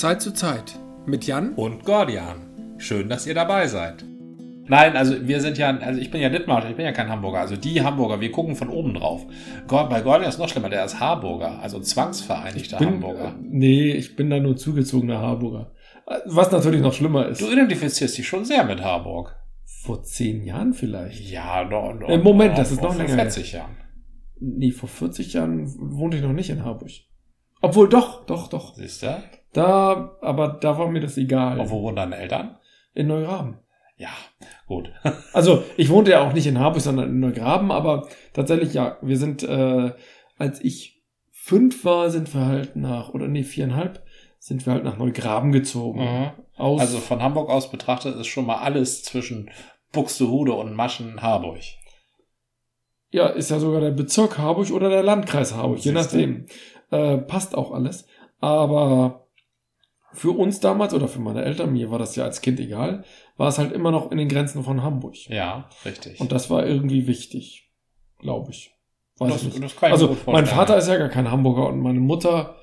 Zeit 0.00 0.22
zu 0.22 0.32
Zeit 0.32 0.78
mit 1.06 1.26
Jan 1.26 1.54
und 1.54 1.84
Gordian. 1.84 2.76
Schön, 2.78 3.08
dass 3.08 3.26
ihr 3.26 3.34
dabei 3.34 3.66
seid. 3.66 4.04
Nein, 4.68 4.96
also 4.96 5.26
wir 5.26 5.40
sind 5.40 5.58
ja, 5.58 5.76
also 5.76 6.00
ich 6.00 6.10
bin 6.10 6.20
ja 6.20 6.28
Dittmarsch, 6.28 6.66
ich 6.70 6.76
bin 6.76 6.84
ja 6.84 6.92
kein 6.92 7.08
Hamburger. 7.08 7.40
Also 7.40 7.56
die 7.56 7.82
Hamburger, 7.82 8.20
wir 8.20 8.30
gucken 8.30 8.54
von 8.54 8.68
oben 8.68 8.94
drauf. 8.94 9.26
Gord, 9.66 9.90
bei 9.90 10.00
Gordian 10.00 10.28
ist 10.28 10.38
noch 10.38 10.48
schlimmer, 10.48 10.70
der 10.70 10.84
ist 10.84 11.00
Harburger, 11.00 11.60
also 11.60 11.80
zwangsvereinigter 11.80 12.78
bin, 12.78 12.88
Hamburger. 12.88 13.34
Nee, 13.42 13.92
ich 13.92 14.14
bin 14.16 14.30
da 14.30 14.38
nur 14.38 14.56
zugezogener 14.56 15.18
Harburger. 15.18 15.72
Was 16.26 16.50
natürlich 16.50 16.80
noch 16.80 16.92
schlimmer 16.92 17.26
ist. 17.28 17.40
Du 17.40 17.50
identifizierst 17.50 18.16
dich 18.18 18.26
schon 18.26 18.44
sehr 18.44 18.64
mit 18.64 18.82
Harburg. 18.82 19.36
Vor 19.82 20.02
zehn 20.04 20.44
Jahren 20.44 20.74
vielleicht. 20.74 21.20
Ja, 21.28 21.64
doch. 21.64 21.90
Im 22.08 22.08
Äh, 22.08 22.18
Moment, 22.18 22.56
das 22.56 22.70
ist 22.72 22.82
noch 22.82 22.96
länger. 22.96 23.08
Vor 23.08 23.18
40 23.18 23.52
Jahren. 23.52 23.76
Nee, 24.40 24.70
vor 24.70 24.88
40 24.88 25.32
Jahren 25.32 25.66
wohnte 25.76 26.16
ich 26.16 26.22
noch 26.22 26.32
nicht 26.32 26.50
in 26.50 26.64
Harburg. 26.64 26.90
Obwohl, 27.60 27.88
doch, 27.88 28.26
doch, 28.26 28.48
doch. 28.48 28.74
Siehst 28.74 29.02
du? 29.02 29.22
Da, 29.52 30.16
aber 30.20 30.48
da 30.48 30.78
war 30.78 30.88
mir 30.88 31.00
das 31.00 31.16
egal. 31.18 31.60
Und 31.60 31.70
wo 31.70 31.82
wohnen 31.82 31.96
deine 31.96 32.16
Eltern? 32.16 32.56
In 32.94 33.06
Neugraben. 33.06 33.58
Ja, 33.96 34.10
gut. 34.66 34.90
Also, 35.32 35.64
ich 35.76 35.88
wohnte 35.88 36.10
ja 36.10 36.26
auch 36.26 36.32
nicht 36.32 36.46
in 36.46 36.58
Harburg, 36.58 36.82
sondern 36.82 37.08
in 37.08 37.20
Neugraben, 37.20 37.70
aber 37.70 38.08
tatsächlich, 38.32 38.74
ja, 38.74 38.98
wir 39.00 39.16
sind, 39.16 39.42
äh, 39.42 39.92
als 40.38 40.60
ich 40.62 41.02
fünf 41.30 41.84
war, 41.84 42.10
sind 42.10 42.34
wir 42.34 42.46
halt 42.46 42.76
nach, 42.76 43.10
oder 43.10 43.28
nee, 43.28 43.42
viereinhalb, 43.42 44.02
sind 44.38 44.66
wir 44.66 44.72
halt 44.72 44.84
nach 44.84 44.98
Neugraben 44.98 45.52
gezogen. 45.52 46.00
Mhm. 46.00 46.30
Also 46.56 46.98
von 46.98 47.22
Hamburg 47.22 47.48
aus 47.48 47.70
betrachtet 47.70 48.16
ist 48.16 48.26
schon 48.26 48.46
mal 48.46 48.58
alles 48.58 49.04
zwischen 49.04 49.50
Buxtehude 49.92 50.52
und 50.52 50.74
Maschen 50.74 51.22
Harburg. 51.22 51.60
ja, 53.10 53.26
ist 53.26 53.50
ja 53.50 53.58
sogar 53.58 53.80
der 53.80 53.90
Bezirk 53.90 54.38
Harburg 54.38 54.70
oder 54.70 54.88
der 54.88 55.02
Landkreis 55.02 55.54
Harburg, 55.54 55.78
je 55.80 55.92
nachdem. 55.92 56.46
Äh, 56.90 57.18
passt 57.18 57.54
auch 57.54 57.72
alles. 57.72 58.06
Aber 58.40 59.21
für 60.12 60.30
uns 60.30 60.60
damals 60.60 60.94
oder 60.94 61.08
für 61.08 61.20
meine 61.20 61.44
Eltern, 61.44 61.72
mir 61.72 61.90
war 61.90 61.98
das 61.98 62.16
ja 62.16 62.24
als 62.24 62.40
Kind 62.40 62.60
egal, 62.60 63.04
war 63.36 63.48
es 63.48 63.58
halt 63.58 63.72
immer 63.72 63.90
noch 63.90 64.10
in 64.10 64.18
den 64.18 64.28
Grenzen 64.28 64.62
von 64.62 64.82
Hamburg. 64.82 65.16
Ja, 65.28 65.68
richtig. 65.84 66.20
Und 66.20 66.32
das 66.32 66.50
war 66.50 66.66
irgendwie 66.66 67.06
wichtig, 67.06 67.70
glaube 68.18 68.50
ich. 68.50 68.74
Weiß 69.18 69.32
das, 69.32 69.42
ich 69.42 69.60
das 69.60 69.76
kann 69.76 69.92
ich 69.92 70.00
mir 70.00 70.08
Also, 70.08 70.16
mein. 70.26 70.46
Vater 70.46 70.76
ist 70.76 70.88
ja 70.88 70.96
gar 70.96 71.08
kein 71.08 71.30
Hamburger 71.30 71.68
und 71.68 71.80
meine 71.80 72.00
Mutter 72.00 72.56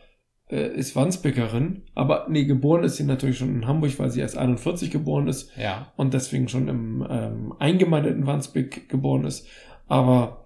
äh, 0.50 0.67
ist 0.75 0.95
Wandsbeckerin. 0.95 1.83
Aber 1.95 2.27
nee, 2.30 2.45
geboren 2.45 2.83
ist 2.83 2.97
sie 2.97 3.03
natürlich 3.03 3.38
schon 3.38 3.55
in 3.55 3.67
Hamburg, 3.67 3.97
weil 4.00 4.09
sie 4.09 4.22
erst 4.22 4.38
41 4.38 4.92
geboren 4.92 5.27
ist 5.27 5.55
Ja, 5.58 5.92
und 5.95 6.14
deswegen 6.14 6.47
schon 6.47 6.67
im 6.67 7.08
ähm, 7.09 7.53
eingemeindeten 7.59 8.25
Wandsbek 8.25 8.89
geboren 8.89 9.25
ist. 9.25 9.47
Aber 9.88 10.45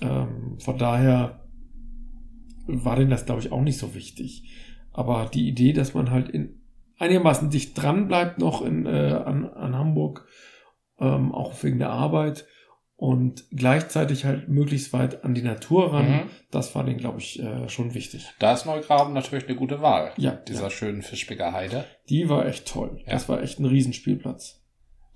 ähm, 0.00 0.58
von 0.58 0.78
daher 0.78 1.40
war 2.66 2.96
denen 2.96 3.10
das, 3.10 3.26
glaube 3.26 3.40
ich, 3.40 3.52
auch 3.52 3.60
nicht 3.60 3.78
so 3.78 3.94
wichtig. 3.94 4.44
Aber 4.92 5.30
die 5.32 5.48
Idee, 5.48 5.72
dass 5.72 5.94
man 5.94 6.10
halt 6.10 6.28
in 6.28 6.60
einigermaßen 6.98 7.50
dicht 7.50 7.80
dran 7.80 8.08
bleibt 8.08 8.38
noch 8.38 8.62
in, 8.62 8.86
äh, 8.86 8.90
an, 8.90 9.44
an 9.52 9.76
Hamburg, 9.76 10.26
ähm, 11.00 11.32
auch 11.32 11.52
wegen 11.62 11.78
der 11.78 11.90
Arbeit 11.90 12.44
und 12.96 13.44
gleichzeitig 13.50 14.24
halt 14.24 14.48
möglichst 14.48 14.92
weit 14.92 15.24
an 15.24 15.34
die 15.34 15.42
Natur 15.42 15.92
ran, 15.92 16.08
Mhm. 16.10 16.20
das 16.52 16.74
war 16.76 16.84
denen, 16.84 16.98
glaube 16.98 17.18
ich, 17.18 17.42
äh, 17.42 17.68
schon 17.68 17.94
wichtig. 17.94 18.30
da 18.38 18.52
ist 18.52 18.66
Neugraben 18.66 19.12
natürlich 19.14 19.48
eine 19.48 19.56
gute 19.56 19.80
Wahl. 19.82 20.12
Ja, 20.18 20.32
Dieser 20.32 20.70
schönen 20.70 21.02
Fischbecker 21.02 21.52
Heide. 21.52 21.84
Die 22.08 22.28
war 22.28 22.46
echt 22.46 22.68
toll. 22.68 23.00
Ja. 23.06 23.12
Das 23.14 23.28
war 23.28 23.42
echt 23.42 23.58
ein 23.58 23.64
Riesenspielplatz. 23.66 24.62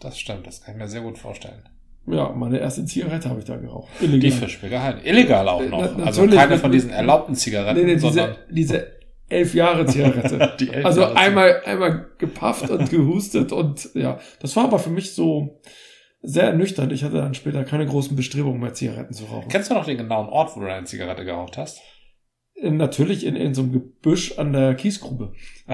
Das 0.01 0.19
stimmt, 0.19 0.47
das 0.47 0.63
kann 0.63 0.75
ich 0.75 0.81
mir 0.81 0.89
sehr 0.89 1.03
gut 1.03 1.19
vorstellen. 1.19 1.63
Ja, 2.09 2.31
meine 2.31 2.59
erste 2.59 2.85
Zigarette 2.85 3.29
habe 3.29 3.41
ich 3.41 3.45
da 3.47 3.57
geraucht. 3.57 3.89
Die 4.01 4.05
Illegal. 4.07 4.31
Fischbecker 4.33 4.83
Heide. 4.83 5.01
Illegal 5.09 5.49
auch 5.49 5.63
noch. 5.69 5.97
na- 5.97 6.05
also 6.05 6.27
keine 6.27 6.59
von 6.59 6.73
diesen 6.73 6.91
erlaubten 6.91 7.35
Zigaretten, 7.37 7.81
Nee, 7.85 7.95
nee, 7.95 7.99
sondern 7.99 8.37
diese, 8.51 8.55
diese 8.55 8.96
elf 9.29 9.55
Jahre 9.55 9.87
Zigarette. 9.87 10.57
elf 10.73 10.85
also 10.85 11.01
Jahre 11.03 11.17
einmal, 11.17 11.63
einmal 11.65 12.07
gepafft 12.19 12.71
und 12.71 12.91
gehustet 12.91 13.53
und 13.53 13.91
ja, 13.95 14.19
das 14.41 14.55
war 14.57 14.65
aber 14.65 14.79
für 14.79 14.91
mich 14.91 15.15
so 15.15 15.61
sehr 16.23 16.45
ernüchternd. 16.45 16.93
Ich 16.93 17.05
hatte 17.05 17.17
dann 17.19 17.35
später 17.35 17.65
keine 17.65 17.87
großen 17.87 18.17
Bestrebungen 18.17 18.61
mehr, 18.61 18.75
Zigaretten 18.75 19.15
zu 19.15 19.25
rauchen. 19.25 19.49
Kennst 19.49 19.71
du 19.71 19.75
noch 19.75 19.85
den 19.87 19.99
genauen 19.99 20.29
Ort, 20.29 20.57
wo 20.57 20.61
du 20.61 20.73
eine 20.73 20.87
Zigarette 20.87 21.25
geraucht 21.25 21.57
hast? 21.57 21.81
Natürlich 22.61 23.27
in, 23.27 23.37
in 23.37 23.55
so 23.55 23.63
einem 23.63 23.73
Gebüsch 23.73 24.39
an 24.39 24.53
der 24.53 24.75
Kiesgrube. 24.75 25.33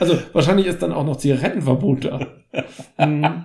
Also 0.00 0.18
wahrscheinlich 0.32 0.64
ist 0.64 0.80
dann 0.82 0.94
auch 0.94 1.04
noch 1.04 1.18
Zigarettenverbot 1.18 2.06
da. 2.06 2.26
Mhm. 3.06 3.44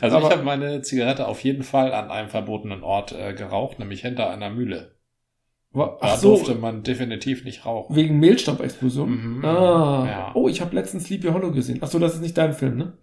Also 0.00 0.16
Aber- 0.16 0.26
ich 0.26 0.32
habe 0.32 0.42
meine 0.42 0.82
Zigarette 0.82 1.28
auf 1.28 1.38
jeden 1.44 1.62
Fall 1.62 1.94
an 1.94 2.10
einem 2.10 2.28
verbotenen 2.28 2.82
Ort 2.82 3.12
äh, 3.12 3.34
geraucht, 3.34 3.78
nämlich 3.78 4.00
hinter 4.00 4.28
einer 4.28 4.50
Mühle. 4.50 4.95
Wa- 5.76 5.98
Da 6.00 6.08
Ach 6.08 6.16
so, 6.16 6.30
durfte 6.36 6.54
man 6.54 6.82
definitiv 6.82 7.44
nicht 7.44 7.66
rauchen. 7.66 7.94
wegen 7.94 8.18
Mehlstaubexplosion. 8.18 9.36
Mhm. 9.38 9.44
Ah. 9.44 10.06
Ja. 10.08 10.30
Oh, 10.34 10.48
ich 10.48 10.60
habe 10.60 10.74
letztens 10.74 11.04
Sleepy 11.04 11.28
Hollow 11.28 11.50
gesehen. 11.52 11.78
Ach 11.82 11.88
so, 11.88 11.98
das 11.98 12.14
ist 12.14 12.20
nicht 12.22 12.36
dein 12.38 12.52
Film, 12.54 12.76
ne? 12.78 12.94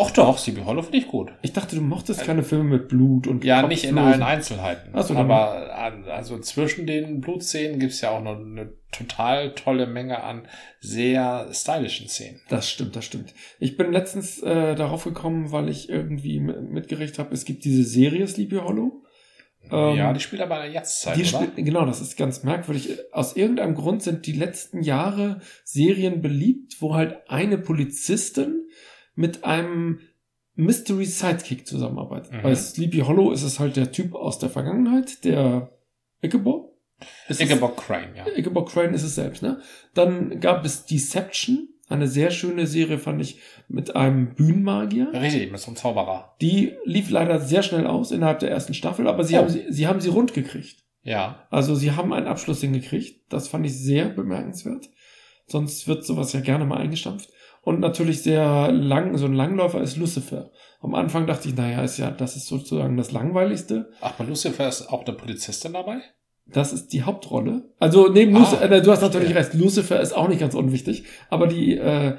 Ach 0.00 0.12
doch, 0.12 0.38
Sleepy 0.38 0.62
Hollow 0.64 0.82
finde 0.82 0.98
ich 0.98 1.08
gut. 1.08 1.30
Ich 1.42 1.52
dachte, 1.52 1.74
du 1.74 1.82
mochtest 1.82 2.22
keine 2.24 2.44
Filme 2.44 2.64
mit 2.64 2.88
Blut 2.88 3.26
und 3.26 3.44
Ja, 3.44 3.66
nicht 3.66 3.82
in 3.84 3.96
Kopflosen. 3.96 4.22
allen 4.22 4.36
Einzelheiten. 4.36 4.90
Ach 4.92 5.02
so, 5.02 5.14
aber 5.14 5.74
also 6.06 6.38
zwischen 6.38 6.86
den 6.86 7.20
Blutszenen 7.20 7.80
gibt's 7.80 8.00
ja 8.00 8.10
auch 8.10 8.22
noch 8.22 8.38
eine 8.38 8.72
total 8.92 9.54
tolle 9.56 9.86
Menge 9.88 10.22
an 10.22 10.42
sehr 10.80 11.48
stylischen 11.52 12.08
Szenen. 12.08 12.40
Das 12.48 12.70
stimmt, 12.70 12.94
das 12.94 13.04
stimmt. 13.04 13.34
Ich 13.58 13.76
bin 13.76 13.90
letztens 13.92 14.40
äh, 14.40 14.76
darauf 14.76 15.02
gekommen, 15.04 15.50
weil 15.50 15.68
ich 15.68 15.88
irgendwie 15.90 16.38
mitgerichtet 16.38 17.18
habe, 17.18 17.34
es 17.34 17.44
gibt 17.44 17.64
diese 17.64 17.82
Serie 17.82 18.26
Sleepy 18.28 18.56
Hollow. 18.56 19.02
Ähm, 19.70 19.96
ja, 19.96 20.12
die 20.12 20.20
spielt 20.20 20.42
aber 20.42 20.56
in 20.56 20.72
der 20.72 20.80
Jetztzeit, 20.80 21.16
Die 21.16 21.20
oder? 21.20 21.28
spielt, 21.28 21.56
genau, 21.56 21.84
das 21.84 22.00
ist 22.00 22.16
ganz 22.16 22.42
merkwürdig. 22.42 22.98
Aus 23.12 23.36
irgendeinem 23.36 23.74
Grund 23.74 24.02
sind 24.02 24.26
die 24.26 24.32
letzten 24.32 24.82
Jahre 24.82 25.40
Serien 25.64 26.20
beliebt, 26.20 26.76
wo 26.80 26.94
halt 26.94 27.28
eine 27.28 27.58
Polizistin 27.58 28.68
mit 29.14 29.44
einem 29.44 30.00
Mystery 30.54 31.04
Sidekick 31.04 31.66
zusammenarbeitet. 31.66 32.32
Mhm. 32.32 32.42
Bei 32.42 32.54
Sleepy 32.54 32.98
Hollow 32.98 33.30
ist 33.30 33.42
es 33.42 33.60
halt 33.60 33.76
der 33.76 33.92
Typ 33.92 34.14
aus 34.14 34.38
der 34.38 34.50
Vergangenheit, 34.50 35.24
der 35.24 35.70
Ichabod. 36.20 36.72
Ist 37.28 37.40
Ichabod 37.40 37.76
Crane, 37.76 38.14
ja. 38.16 38.26
Ichabod 38.36 38.68
Crane 38.68 38.92
ist 38.92 39.04
es 39.04 39.14
selbst, 39.14 39.42
ne? 39.42 39.60
Dann 39.94 40.40
gab 40.40 40.64
es 40.64 40.84
Deception, 40.84 41.68
eine 41.88 42.06
sehr 42.08 42.30
schöne 42.30 42.66
Serie, 42.66 42.98
fand 42.98 43.20
ich, 43.22 43.40
mit 43.68 43.96
einem 43.96 44.34
Bühnenmagier. 44.34 45.12
Richtig, 45.12 45.50
mit 45.50 45.60
so 45.60 45.68
einem 45.68 45.76
Zauberer. 45.76 46.34
Die 46.40 46.72
lief 46.84 47.10
leider 47.10 47.38
sehr 47.40 47.62
schnell 47.62 47.86
aus 47.86 48.10
innerhalb 48.10 48.40
der 48.40 48.50
ersten 48.50 48.74
Staffel, 48.74 49.06
aber 49.08 49.24
sie, 49.24 49.34
Oh. 49.34 49.38
haben, 49.38 49.48
sie, 49.48 49.64
sie 49.70 49.86
haben 49.86 50.00
sie 50.00 50.10
rund 50.10 50.34
gekriegt. 50.34 50.84
Ja. 51.02 51.46
Also 51.50 51.74
sie 51.74 51.92
haben 51.92 52.12
einen 52.12 52.26
Abschluss 52.26 52.60
hingekriegt. 52.60 53.32
Das 53.32 53.48
fand 53.48 53.64
ich 53.64 53.78
sehr 53.78 54.08
bemerkenswert. 54.10 54.88
Sonst 55.46 55.88
wird 55.88 56.04
sowas 56.04 56.32
ja 56.34 56.40
gerne 56.40 56.64
mal 56.66 56.78
eingestampft. 56.78 57.30
Und 57.62 57.80
natürlich 57.80 58.22
sehr 58.22 58.70
lang, 58.72 59.16
so 59.16 59.26
ein 59.26 59.34
Langläufer 59.34 59.80
ist 59.80 59.96
Lucifer. 59.96 60.50
Am 60.80 60.94
Anfang 60.94 61.26
dachte 61.26 61.48
ich, 61.48 61.56
naja, 61.56 61.82
ist 61.82 61.98
ja, 61.98 62.10
das 62.10 62.36
ist 62.36 62.46
sozusagen 62.46 62.96
das 62.96 63.12
Langweiligste. 63.12 63.90
Ach, 64.00 64.12
bei 64.12 64.24
Lucifer 64.24 64.68
ist 64.68 64.88
auch 64.88 65.04
eine 65.06 65.16
Polizistin 65.16 65.72
dabei? 65.72 66.00
Das 66.52 66.72
ist 66.72 66.92
die 66.94 67.02
Hauptrolle. 67.02 67.70
Also 67.78 68.08
neben 68.08 68.34
Ah, 68.34 68.40
Lucifer, 68.40 68.70
äh, 68.70 68.80
du 68.82 68.90
hast 68.90 69.02
natürlich 69.02 69.34
recht, 69.34 69.54
Lucifer 69.54 70.00
ist 70.00 70.12
auch 70.16 70.28
nicht 70.28 70.40
ganz 70.40 70.54
unwichtig, 70.54 71.04
aber 71.28 71.46
die, 71.46 71.76
äh, 71.76 72.16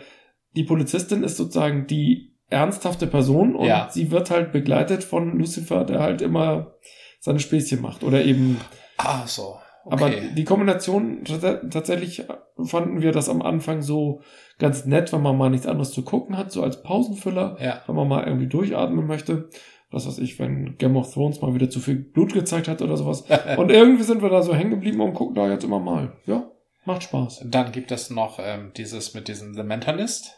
die 0.56 0.64
Polizistin 0.64 1.24
ist 1.24 1.38
sozusagen 1.38 1.88
die 1.88 2.36
ernsthafte 2.50 3.08
Person 3.08 3.56
und 3.56 3.66
Ja. 3.68 3.90
sie 3.92 4.12
wird 4.12 4.30
halt 4.32 4.52
begleitet 4.52 5.04
von 5.04 5.38
Lucifer, 5.38 5.84
der 5.84 6.00
halt 6.00 6.22
immer 6.22 6.74
seine 7.20 7.40
Späßchen 7.40 7.82
macht 7.82 8.04
oder 8.04 8.24
eben 8.24 8.58
Ah, 8.98 9.26
so. 9.28 9.56
Okay. 9.86 9.94
Aber 10.04 10.10
die 10.36 10.44
Kombination 10.44 11.24
tats- 11.24 11.70
tatsächlich 11.72 12.24
fanden 12.64 13.02
wir 13.02 13.12
das 13.12 13.30
am 13.30 13.42
Anfang 13.42 13.82
so 13.82 14.22
ganz 14.60 14.86
nett, 14.86 15.12
wenn 15.14 15.22
man 15.22 15.38
mal 15.38 15.50
nichts 15.50 15.66
anderes 15.66 15.92
zu 15.92 16.04
gucken 16.04 16.38
hat, 16.38 16.52
so 16.52 16.62
als 16.64 16.84
Pausenfüller, 16.84 17.58
ja. 17.62 17.82
wenn 17.88 17.96
man 17.96 18.08
mal 18.08 18.26
irgendwie 18.28 18.48
durchatmen 18.48 19.08
möchte. 19.08 19.50
Was 19.92 20.06
weiß 20.06 20.20
ich, 20.20 20.38
wenn 20.38 20.78
Game 20.78 20.96
of 20.98 21.14
Thrones 21.14 21.42
mal 21.42 21.54
wieder 21.56 21.70
zu 21.70 21.80
viel 21.80 21.96
Blut 21.96 22.34
gezeigt 22.34 22.68
hat 22.68 22.82
oder 22.82 22.96
sowas. 22.96 23.24
Und 23.58 23.72
irgendwie 23.72 24.04
sind 24.04 24.22
wir 24.22 24.30
da 24.30 24.44
so 24.44 24.54
hängen 24.54 24.70
geblieben 24.70 25.02
und 25.02 25.14
gucken 25.14 25.36
da 25.36 25.50
jetzt 25.50 25.64
immer 25.64 25.80
mal. 25.80 26.14
Ja, 26.28 26.50
macht 26.86 27.04
Spaß. 27.04 27.46
Dann 27.46 27.72
gibt 27.72 27.92
es 27.92 28.10
noch 28.10 28.40
ähm, 28.40 28.72
dieses 28.78 29.14
mit 29.14 29.28
diesem 29.28 29.56
The 29.56 29.64
Mentalist. 29.64 30.36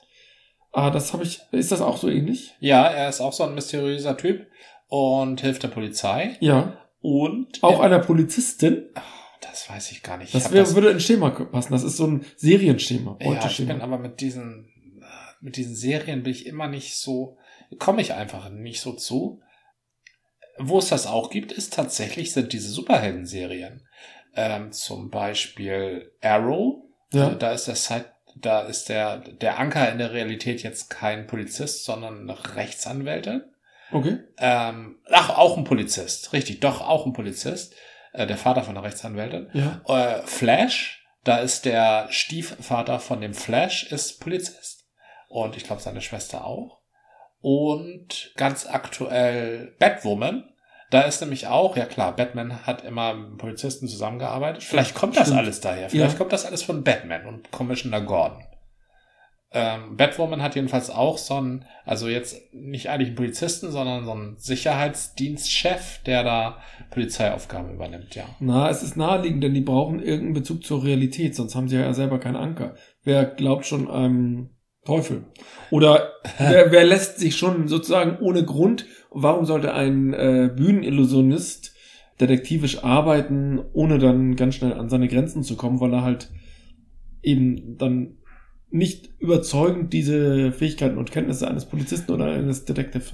Ah, 0.72 0.90
das 0.90 1.12
habe 1.12 1.24
ich. 1.24 1.42
Ist 1.52 1.72
das 1.72 1.82
auch 1.82 1.98
so 1.98 2.08
ähnlich? 2.10 2.56
Ja, 2.60 2.88
er 2.88 3.10
ist 3.10 3.20
auch 3.20 3.34
so 3.34 3.44
ein 3.44 3.54
mysteriöser 3.54 4.16
Typ 4.16 4.48
und 4.88 5.42
hilft 5.42 5.64
der 5.64 5.68
Polizei. 5.68 6.38
Ja. 6.40 6.78
Und 7.02 7.62
Auch 7.62 7.82
einer 7.82 8.00
Polizistin. 8.00 8.86
Ah, 8.96 9.02
das 9.42 9.70
weiß 9.70 9.92
ich 9.92 10.04
gar 10.04 10.18
nicht. 10.18 10.34
Ich 10.34 10.44
Das, 10.44 10.54
wär, 10.54 10.76
würde 10.76 10.92
ins 10.92 11.04
Schema 11.04 11.30
passen. 11.32 11.74
Das 11.74 11.84
ist 11.84 11.98
so 11.98 12.08
ein 12.08 12.26
Serienschema. 12.38 13.18
ja, 13.20 13.46
ich 13.46 13.58
bin 13.68 13.82
aber 13.82 13.98
mit 13.98 14.22
diesen 14.22 14.72
mit 15.42 15.58
diesen 15.58 15.76
Serien 15.76 16.24
bin 16.24 16.32
ich 16.32 16.46
immer 16.46 16.68
nicht 16.68 16.96
so 16.96 17.38
komme 17.80 18.02
ich 18.02 18.14
einfach 18.14 18.50
nicht 18.50 18.82
so 18.82 18.94
zu. 18.94 19.42
Wo 20.58 20.80
es 20.80 20.90
das 20.90 21.08
auch 21.08 21.30
gibt, 21.30 21.52
ist 21.52 21.74
tatsächlich 21.74 22.34
sind 22.34 22.54
diese 22.54 22.70
Superhelden-Serien. 22.70 23.88
Ähm, 24.36 24.72
zum 24.72 25.10
Beispiel 25.10 26.12
Arrow. 26.22 26.84
Ja. 27.14 27.32
Äh, 27.32 27.38
Da 27.38 27.52
ist 27.52 27.68
der 27.68 27.76
Side, 27.76 28.06
da 28.36 28.62
ist 28.62 28.90
der 28.90 29.18
der 29.20 29.60
Anker 29.60 29.92
in 29.92 29.98
der 29.98 30.12
Realität 30.14 30.64
jetzt 30.64 30.90
kein 30.90 31.28
Polizist, 31.28 31.86
sondern 31.86 32.30
eine 32.30 32.56
Rechtsanwältin. 32.56 33.44
Okay. 33.92 34.20
Ähm, 34.38 35.00
ach, 35.10 35.38
auch 35.38 35.58
ein 35.58 35.64
Polizist. 35.66 36.32
Richtig, 36.32 36.60
doch, 36.62 36.82
auch 36.82 37.06
ein 37.06 37.14
Polizist. 37.14 37.76
Äh, 38.14 38.28
der 38.28 38.38
Vater 38.38 38.64
von 38.64 38.76
der 38.76 38.84
Rechtsanwältin. 38.84 39.50
Ja. 39.54 39.82
Äh, 39.88 40.22
Flash, 40.26 41.06
Da 41.24 41.38
ist 41.38 41.66
der 41.66 42.08
Stiefvater 42.10 43.00
von 43.00 43.22
dem 43.22 43.34
Flash 43.34 43.92
ist 43.92 44.20
Polizist 44.20 44.86
und 45.28 45.56
ich 45.56 45.64
glaube 45.64 45.82
seine 45.82 46.02
Schwester 46.02 46.46
auch. 46.46 46.81
Und 47.42 48.32
ganz 48.38 48.68
aktuell 48.68 49.74
Batwoman. 49.80 50.44
Da 50.92 51.02
ist 51.04 51.22
nämlich 51.22 51.48
auch, 51.48 51.78
ja 51.78 51.86
klar, 51.86 52.16
Batman 52.16 52.66
hat 52.68 52.84
immer 52.84 53.14
mit 53.14 53.38
Polizisten 53.38 53.88
zusammengearbeitet. 53.88 54.62
Vielleicht 54.64 54.94
kommt 54.94 55.16
das 55.16 55.28
Stimmt. 55.28 55.40
alles 55.40 55.62
daher. 55.62 55.90
Vielleicht 55.90 56.14
Ja. 56.14 56.18
kommt 56.18 56.34
das 56.34 56.46
alles 56.46 56.64
von 56.64 56.84
Batman 56.84 57.26
und 57.26 57.50
Commissioner 57.52 58.02
Gordon. 58.02 58.44
Ähm, 59.54 59.98
Batwoman 59.98 60.42
hat 60.42 60.56
jedenfalls 60.56 60.90
auch 60.90 61.18
so 61.18 61.36
einen, 61.36 61.66
also 61.86 62.08
jetzt 62.08 62.38
nicht 62.54 62.90
eigentlich 62.90 63.10
einen 63.10 63.18
Polizisten, 63.18 63.70
sondern 63.72 64.06
so 64.06 64.12
einen 64.12 64.38
Sicherheitsdienstchef, 64.38 66.00
der 66.06 66.24
da 66.24 66.58
Polizeiaufgaben 66.90 67.74
übernimmt, 67.74 68.16
ja. 68.16 68.24
Na, 68.40 68.70
es 68.70 68.82
ist 68.82 68.96
naheliegend, 68.96 69.44
denn 69.44 69.54
die 69.54 69.62
brauchen 69.62 70.00
irgendeinen 70.02 70.34
Bezug 70.36 70.64
zur 70.64 70.84
Realität, 70.84 71.36
sonst 71.36 71.56
haben 71.56 71.68
sie 71.68 71.76
ja 71.78 71.94
selber 71.94 72.20
keinen 72.20 72.38
Anker. 72.38 72.76
Wer 73.04 73.26
glaubt 73.26 73.66
schon 73.66 73.90
einem 73.92 74.52
Teufel? 74.86 75.26
Oder 75.70 76.14
wer, 76.38 76.72
wer 76.72 76.84
lässt 76.84 77.20
sich 77.20 77.36
schon 77.36 77.68
sozusagen 77.68 78.18
ohne 78.20 78.44
Grund, 78.44 78.86
warum 79.12 79.46
sollte 79.46 79.74
ein 79.74 80.14
äh, 80.14 80.50
Bühnenillusionist 80.56 81.76
detektivisch 82.20 82.84
arbeiten, 82.84 83.60
ohne 83.74 84.00
dann 84.00 84.36
ganz 84.36 84.56
schnell 84.56 84.74
an 84.74 84.90
seine 84.90 85.08
Grenzen 85.08 85.44
zu 85.44 85.56
kommen, 85.56 85.80
weil 85.80 85.94
er 85.94 86.04
halt 86.04 86.30
eben 87.22 87.78
dann 87.78 88.18
nicht 88.70 89.10
überzeugend 89.20 89.92
diese 89.92 90.52
Fähigkeiten 90.54 90.98
und 90.98 91.12
Kenntnisse 91.12 91.48
eines 91.48 91.66
Polizisten 91.66 92.12
oder 92.14 92.26
eines 92.26 92.64
Detektiv, 92.66 93.14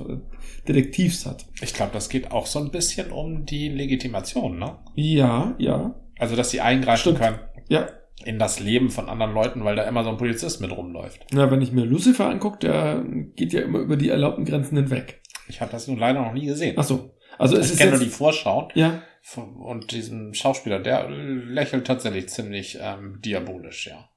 Detektivs 0.68 1.26
hat. 1.26 1.46
Ich 1.62 1.74
glaube, 1.74 1.92
das 1.94 2.10
geht 2.10 2.32
auch 2.32 2.46
so 2.46 2.60
ein 2.60 2.70
bisschen 2.70 3.12
um 3.12 3.46
die 3.46 3.70
Legitimation, 3.70 4.60
ne? 4.60 4.78
Ja, 4.94 5.56
ja, 5.58 5.96
Also, 6.20 6.36
dass 6.36 6.52
sie 6.52 6.62
eingreifen 6.62 7.02
Stimmt. 7.02 7.20
können 7.20 7.40
ja. 7.70 7.88
In 8.26 8.40
das 8.40 8.60
Leben 8.60 8.90
von 8.90 9.10
anderen 9.10 9.34
Leuten, 9.34 9.64
weil 9.64 9.76
da 9.76 9.84
immer 9.84 10.04
so 10.04 10.10
ein 10.10 10.18
Polizist 10.18 10.60
mit 10.62 10.76
rumläuft. 10.76 11.26
Na, 11.32 11.52
wenn 11.52 11.62
ich 11.62 11.72
mir 11.72 11.86
Lucifer 11.86 12.30
angucke, 12.30 12.60
der 12.60 13.04
geht 13.36 13.54
ja 13.54 13.62
immer 13.62 13.80
über 13.80 13.96
die 13.96 14.10
erlaubten 14.10 14.46
Grenzen 14.46 14.78
hinweg. 14.78 15.22
Ich 15.48 15.62
habe 15.62 15.72
das 15.72 15.88
nun 15.88 15.98
leider 15.98 16.22
noch 16.22 16.34
nie 16.34 16.46
gesehen. 16.46 16.76
Ach 16.78 16.84
so. 16.84 17.14
Also 17.38 17.56
es 17.58 17.68
ich 17.68 17.74
ist 17.74 17.78
kenne 17.78 17.92
nur 17.92 18.02
jetzt, 18.02 18.12
die 18.12 18.18
Vorschauen 18.18 18.70
ja, 18.74 19.02
und 19.36 19.92
diesen 19.92 20.34
Schauspieler, 20.34 20.80
der 20.80 21.10
lächelt 21.10 21.86
tatsächlich 21.86 22.30
ziemlich 22.30 22.80
ähm, 22.82 23.20
diabolisch, 23.24 23.88
ja. 23.88 24.10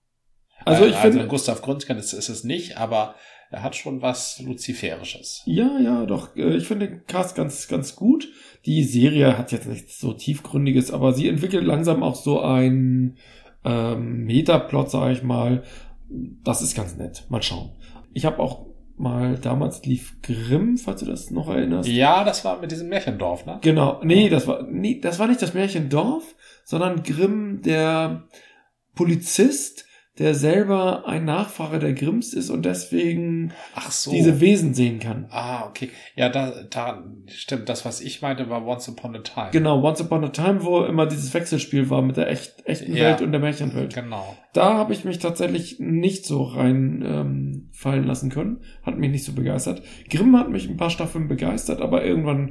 also 0.65 0.85
Äh, 0.85 0.89
ich 0.89 0.97
finde, 0.97 1.27
Gustav 1.27 1.61
Gründgen 1.61 1.99
ist, 1.99 2.13
ist 2.15 2.29
es 2.29 2.45
nicht, 2.45 2.79
aber 2.79 3.15
er 3.51 3.63
hat 3.65 3.75
schon 3.75 4.01
was 4.01 4.41
Luziferisches. 4.41 5.43
ja, 5.45 5.79
ja, 5.81 6.07
doch, 6.07 6.35
äh, 6.37 6.57
ich 6.57 6.67
finde 6.67 6.89
den 6.89 7.07
Cast 7.07 7.35
ganz, 7.35 7.67
ganz 7.69 7.97
gut. 7.97 8.29
Die 8.65 8.85
Serie 8.85 9.37
hat 9.37 9.53
jetzt 9.53 9.67
nichts 9.67 9.99
so 9.99 10.13
tiefgründiges, 10.13 10.91
aber 10.91 11.13
sie 11.13 11.29
entwickelt 11.29 11.65
langsam 11.65 12.03
auch 12.03 12.15
so 12.15 12.41
ein 12.41 13.19
ähm, 13.65 14.25
Metaplot, 14.25 14.91
sage 14.91 15.13
ich 15.13 15.23
mal. 15.23 15.63
Das 16.43 16.63
ist 16.63 16.75
ganz 16.75 16.97
nett. 16.97 17.25
Mal 17.29 17.43
schauen. 17.43 17.71
Ich 18.13 18.25
habe 18.25 18.41
auch 18.41 18.67
mal, 18.97 19.39
damals 19.39 19.85
lief 19.87 20.21
Grimm, 20.23 20.77
falls 20.77 21.01
du 21.01 21.07
das 21.07 21.31
noch 21.31 21.49
erinnerst. 21.49 21.89
Ja, 21.89 22.23
das 22.25 22.45
war 22.45 22.61
mit 22.61 22.71
diesem 22.71 22.89
Märchendorf, 22.89 23.47
ne? 23.47 23.59
Genau, 23.63 24.01
nee, 24.05 24.29
das 24.29 24.47
war, 24.47 24.63
nee, 24.63 25.01
das 25.01 25.19
war 25.19 25.27
nicht 25.27 25.41
das 25.41 25.55
Märchendorf, 25.55 26.35
sondern 26.65 27.03
Grimm, 27.03 27.63
der 27.63 28.25
Polizist, 28.95 29.87
der 30.21 30.35
selber 30.35 31.09
ein 31.09 31.25
Nachfahre 31.25 31.79
der 31.79 31.95
Grimms 31.95 32.35
ist 32.35 32.51
und 32.51 32.67
deswegen 32.67 33.53
Ach 33.75 33.91
so. 33.91 34.11
diese 34.13 34.39
Wesen 34.39 34.75
sehen 34.75 34.99
kann. 34.99 35.27
ah, 35.31 35.65
okay. 35.67 35.89
Ja, 36.15 36.29
da, 36.29 36.53
da 36.69 37.03
stimmt. 37.27 37.71
Das, 37.71 37.87
was 37.87 38.03
ich 38.03 38.21
meinte, 38.21 38.51
war 38.51 38.67
Once 38.67 38.87
Upon 38.91 39.17
a 39.17 39.21
Time. 39.21 39.49
Genau, 39.51 39.83
Once 39.83 40.03
Upon 40.03 40.23
a 40.23 40.29
Time, 40.29 40.63
wo 40.63 40.85
immer 40.85 41.07
dieses 41.07 41.33
Wechselspiel 41.33 41.89
war 41.89 42.03
mit 42.03 42.19
der 42.19 42.29
echt, 42.29 42.67
echten 42.67 42.95
Ja. 42.95 43.05
Welt 43.05 43.23
und 43.23 43.33
der 43.33 43.41
Märchenwelt. 43.41 43.95
Genau. 43.95 44.37
Da 44.53 44.75
habe 44.75 44.93
ich 44.93 45.07
mich 45.07 45.21
tatsächlich 45.21 45.81
nicht 45.81 46.27
so 46.27 46.43
rein 46.43 47.03
ähm, 47.03 47.71
fallen 47.73 48.05
lassen 48.05 48.29
können. 48.29 48.61
Hat 48.83 48.99
mich 48.99 49.11
nicht 49.11 49.25
so 49.25 49.33
begeistert. 49.33 49.83
Grimm 50.11 50.37
hat 50.37 50.51
mich 50.51 50.69
ein 50.69 50.77
paar 50.77 50.91
Staffeln 50.91 51.29
begeistert, 51.29 51.81
aber 51.81 52.05
irgendwann 52.05 52.51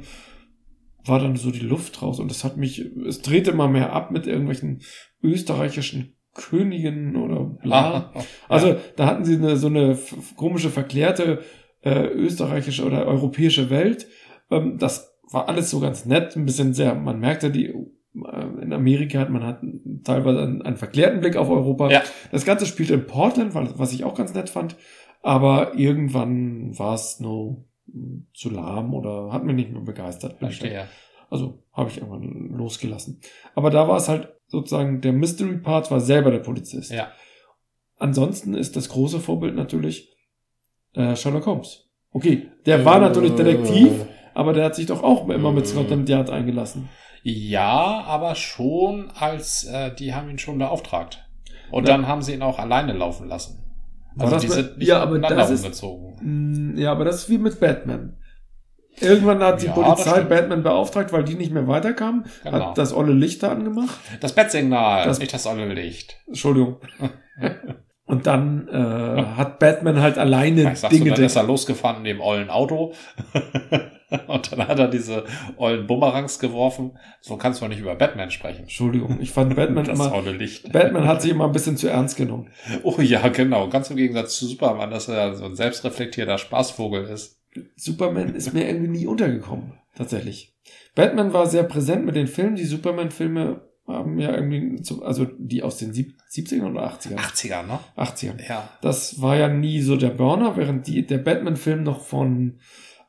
war 1.04 1.20
dann 1.20 1.36
so 1.36 1.52
die 1.52 1.60
Luft 1.60 2.02
raus 2.02 2.18
und 2.18 2.32
es 2.32 2.42
hat 2.42 2.56
mich, 2.56 2.80
es 3.06 3.22
drehte 3.22 3.52
immer 3.52 3.68
mehr 3.68 3.92
ab 3.92 4.10
mit 4.10 4.26
irgendwelchen 4.26 4.82
österreichischen 5.22 6.16
Königinnen 6.40 7.16
oder 7.16 7.44
bla. 7.44 8.12
Also 8.48 8.76
da 8.96 9.06
hatten 9.06 9.24
sie 9.24 9.36
eine, 9.36 9.56
so 9.56 9.66
eine 9.66 9.98
komische, 10.36 10.70
verklärte 10.70 11.40
äh, 11.82 12.06
österreichische 12.06 12.84
oder 12.84 13.06
europäische 13.06 13.70
Welt. 13.70 14.06
Ähm, 14.50 14.78
das 14.78 15.16
war 15.30 15.48
alles 15.48 15.70
so 15.70 15.80
ganz 15.80 16.06
nett, 16.06 16.36
ein 16.36 16.44
bisschen 16.44 16.74
sehr, 16.74 16.94
man 16.94 17.20
merkte 17.20 17.50
die, 17.50 17.66
äh, 17.68 18.62
in 18.62 18.72
Amerika 18.72 19.20
hat 19.20 19.30
man 19.30 19.44
hat 19.44 19.60
teilweise 20.04 20.42
einen, 20.42 20.62
einen 20.62 20.76
verklärten 20.76 21.20
Blick 21.20 21.36
auf 21.36 21.48
Europa. 21.48 21.90
Ja. 21.90 22.02
Das 22.32 22.44
Ganze 22.44 22.66
spielt 22.66 22.90
in 22.90 23.06
Portland, 23.06 23.54
was 23.54 23.92
ich 23.92 24.04
auch 24.04 24.14
ganz 24.14 24.34
nett 24.34 24.50
fand. 24.50 24.76
Aber 25.22 25.74
irgendwann 25.74 26.78
war 26.78 26.94
es 26.94 27.20
nur 27.20 27.66
zu 28.34 28.50
lahm 28.50 28.94
oder 28.94 29.32
hat 29.32 29.44
mich 29.44 29.56
nicht 29.56 29.72
mehr 29.72 29.82
begeistert. 29.82 30.38
Verstehe. 30.38 30.86
also 31.28 31.62
habe 31.72 31.90
ich 31.90 31.98
irgendwann 31.98 32.56
losgelassen. 32.56 33.20
Aber 33.54 33.70
da 33.70 33.88
war 33.88 33.96
es 33.96 34.08
halt 34.08 34.34
sozusagen, 34.50 35.00
der 35.00 35.12
Mystery-Part 35.12 35.90
war 35.90 36.00
selber 36.00 36.30
der 36.30 36.40
Polizist. 36.40 36.90
Ja. 36.90 37.08
Ansonsten 37.98 38.54
ist 38.54 38.76
das 38.76 38.88
große 38.88 39.20
Vorbild 39.20 39.54
natürlich 39.54 40.08
äh, 40.94 41.14
Sherlock 41.16 41.46
Holmes. 41.46 41.86
Okay, 42.12 42.50
der 42.66 42.84
war 42.84 42.98
natürlich 42.98 43.34
Detektiv, 43.34 43.92
aber 44.34 44.52
der 44.52 44.64
hat 44.64 44.74
sich 44.74 44.86
doch 44.86 45.02
auch 45.02 45.28
immer 45.28 45.52
mit 45.52 45.64
Äh. 45.64 45.68
Scotland 45.68 46.08
Yard 46.08 46.30
eingelassen. 46.30 46.88
Ja, 47.22 48.02
aber 48.06 48.34
schon 48.34 49.10
als, 49.10 49.64
äh, 49.64 49.94
die 49.94 50.14
haben 50.14 50.30
ihn 50.30 50.38
schon 50.38 50.58
beauftragt. 50.58 51.24
Und 51.70 51.86
Ja. 51.86 51.94
dann 51.96 52.08
haben 52.08 52.22
sie 52.22 52.32
ihn 52.34 52.42
auch 52.42 52.58
alleine 52.58 52.92
laufen 52.94 53.28
lassen. 53.28 53.58
Also 54.18 54.38
die 54.38 54.48
sind 54.48 54.78
nicht 54.78 54.88
ja, 54.88 55.00
aber 55.02 55.18
das 55.20 55.50
ist- 55.50 55.60
umgezogen. 55.64 56.72
Mm, 56.74 56.78
Ja, 56.78 56.90
aber 56.92 57.04
das 57.04 57.16
ist 57.22 57.30
wie 57.30 57.38
mit 57.38 57.60
Batman. 57.60 58.16
Irgendwann 59.00 59.40
hat 59.40 59.62
die 59.62 59.66
Ja, 59.66 59.72
Polizei. 59.72 60.20
Batman 60.22 60.62
beauftragt, 60.62 61.12
weil 61.12 61.24
die 61.24 61.34
nicht 61.34 61.52
mehr 61.52 61.66
weiterkamen, 61.68 62.24
Genau. 62.44 62.68
hat 62.68 62.78
das 62.78 62.92
olle 62.94 63.12
Licht 63.12 63.42
da 63.42 63.50
angemacht. 63.52 63.98
Das 64.20 64.34
Bettsignal, 64.34 65.04
Das- 65.06 65.18
nicht 65.18 65.32
das 65.32 65.46
olle 65.46 65.66
Licht. 65.72 66.16
Entschuldigung. 66.26 66.76
Und 68.06 68.26
dann 68.26 68.66
äh, 68.66 69.22
hat 69.36 69.60
Batman 69.60 70.00
halt 70.00 70.18
alleine 70.18 70.72
Ich 70.72 70.80
sagst 70.80 70.96
du, 70.96 70.98
Dinge 71.04 71.14
dann 71.14 71.24
ist 71.24 71.36
er 71.36 71.44
losgefahren 71.44 71.98
in 71.98 72.04
dem 72.04 72.20
ollen 72.20 72.50
Auto. 72.50 72.92
und 74.26 74.50
dann 74.50 74.66
hat 74.66 74.80
er 74.80 74.88
diese 74.88 75.24
ollen 75.56 75.86
Bumerangs 75.86 76.40
geworfen. 76.40 76.98
So 77.20 77.36
kannst 77.36 77.62
du 77.62 77.68
nicht 77.68 77.78
über 77.78 77.94
Batman 77.94 78.32
sprechen. 78.32 78.62
Entschuldigung, 78.62 79.20
ich 79.20 79.30
fand 79.30 79.54
Batman 79.54 79.84
das 79.84 79.96
immer 79.96 80.12
olle 80.12 80.32
Licht. 80.32 80.72
Batman 80.72 81.06
hat 81.06 81.22
sich 81.22 81.30
immer 81.30 81.44
ein 81.44 81.52
bisschen 81.52 81.76
zu 81.76 81.88
ernst 81.88 82.16
genommen. 82.16 82.50
Oh 82.82 82.96
ja, 83.00 83.28
genau. 83.28 83.68
Ganz 83.68 83.90
im 83.90 83.96
Gegensatz 83.96 84.36
zu 84.38 84.46
Superman, 84.46 84.90
dass 84.90 85.06
er 85.06 85.36
so 85.36 85.44
ein 85.44 85.54
selbstreflektierter 85.54 86.38
Spaßvogel 86.38 87.04
ist. 87.04 87.39
Superman 87.76 88.34
ist 88.34 88.52
mir 88.54 88.68
irgendwie 88.68 88.88
nie 89.00 89.06
untergekommen, 89.06 89.74
tatsächlich. 89.94 90.54
Batman 90.94 91.32
war 91.32 91.46
sehr 91.46 91.64
präsent 91.64 92.04
mit 92.04 92.14
den 92.16 92.26
Filmen. 92.26 92.56
Die 92.56 92.64
Superman-Filme 92.64 93.68
haben 93.86 94.18
ja 94.20 94.32
irgendwie, 94.34 94.80
zu, 94.82 95.02
also 95.04 95.26
die 95.38 95.62
aus 95.62 95.78
den 95.78 95.92
sieb- 95.92 96.14
70ern 96.30 96.70
oder 96.70 96.86
80ern? 96.92 97.16
80er, 97.16 97.66
ne? 97.66 97.80
80ern. 97.96 98.40
Ja. 98.48 98.68
Das 98.82 99.20
war 99.20 99.36
ja 99.36 99.48
nie 99.48 99.80
so 99.80 99.96
der 99.96 100.10
Burner, 100.10 100.56
während 100.56 100.86
die, 100.86 101.04
der 101.06 101.18
Batman-Film 101.18 101.82
noch 101.82 102.02
von 102.04 102.60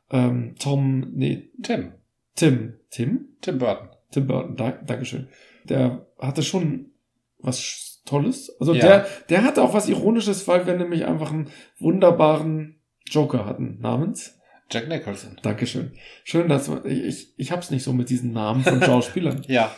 ähm, 0.10 0.56
Tom, 0.60 1.12
nee, 1.14 1.52
Tim. 1.62 1.94
Tim, 2.36 2.74
Tim? 2.90 3.28
Tim 3.42 3.58
Burton. 3.60 3.90
Tim 4.12 4.28
Burton, 4.28 4.56
da, 4.56 4.72
Dankeschön. 4.72 5.28
Der 5.66 6.08
hatte 6.20 6.42
schon 6.42 6.92
was 7.38 8.02
Tolles. 8.06 8.56
Also 8.60 8.74
Ja. 8.74 8.82
der, 8.82 9.08
der 9.30 9.44
hatte 9.44 9.62
auch 9.62 9.74
was 9.76 9.88
Ironisches, 9.88 10.48
weil 10.48 10.66
wir 10.66 10.76
nämlich 10.76 11.06
einfach 11.06 11.32
einen 11.32 11.50
wunderbaren 11.80 12.81
Joker 13.08 13.46
hatten, 13.46 13.80
namens. 13.82 14.40
Jack 14.70 14.88
Nicholson. 14.88 15.38
Dankeschön. 15.42 15.92
Schön, 16.24 16.48
dass 16.48 16.70
wir, 16.70 16.86
ich, 16.86 17.34
ich, 17.38 17.52
hab's 17.52 17.72
nicht 17.72 17.84
so 17.84 17.92
mit 17.94 18.10
diesen 18.10 18.32
Namen 18.32 18.64
von 18.64 18.82
Schauspielern. 18.82 19.44
Ja. 19.48 19.72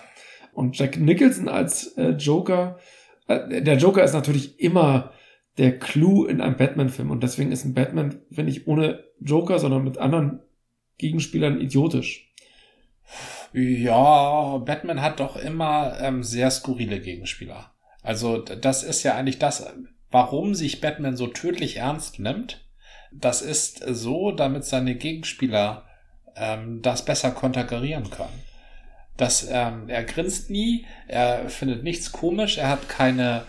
Und 0.54 0.78
Jack 0.78 0.98
Nicholson 0.98 1.48
als 1.48 1.98
äh, 1.98 2.10
Joker, 2.10 2.78
äh, 3.28 3.64
der 3.64 3.78
Joker 3.78 4.04
ist 4.04 4.14
natürlich 4.14 4.60
immer 4.60 5.12
der 5.58 5.80
Clou 5.80 6.26
in 6.26 6.42
einem 6.42 6.58
Batman-Film. 6.58 7.10
Und 7.10 7.24
deswegen 7.24 7.52
ist 7.52 7.66
ein 7.66 7.74
Batman, 7.74 8.20
wenn 8.30 8.46
nicht 8.46 8.68
ohne 8.68 9.04
Joker, 9.20 9.58
sondern 9.58 9.84
mit 9.84 9.98
anderen 9.98 10.42
Gegenspielern 11.00 11.60
idiotisch. 11.60 12.32
Ja, 13.54 14.58
Batman 14.60 15.02
hat 15.02 15.20
doch 15.20 15.36
immer 15.36 15.98
ähm, 16.00 16.24
sehr 16.24 16.50
skurrile 16.52 17.00
Gegenspieler. 17.00 17.72
Also 18.02 18.40
das 18.40 18.84
ist 18.84 19.04
ja 19.04 19.16
eigentlich 19.16 19.40
das, 19.40 19.66
warum 20.12 20.56
sich 20.56 20.82
Batman 20.82 21.16
so 21.16 21.28
tödlich 21.28 21.78
ernst 21.78 22.20
nimmt. 22.20 22.66
Das 23.20 23.42
ist 23.42 23.84
so, 23.88 24.32
damit 24.32 24.66
seine 24.66 24.96
Gegenspieler 24.96 25.86
ähm, 26.36 26.82
das 26.82 27.06
besser 27.06 27.32
konterkarieren 27.32 28.10
können. 28.10 28.42
Das, 29.18 29.48
ähm, 29.50 29.90
er 29.90 30.04
grinst 30.04 30.50
nie, 30.50 30.86
er 31.08 31.50
findet 31.50 31.84
nichts 31.84 32.12
komisch, 32.12 32.58
er 32.58 32.70
hat 32.70 32.90
keine, 32.90 33.44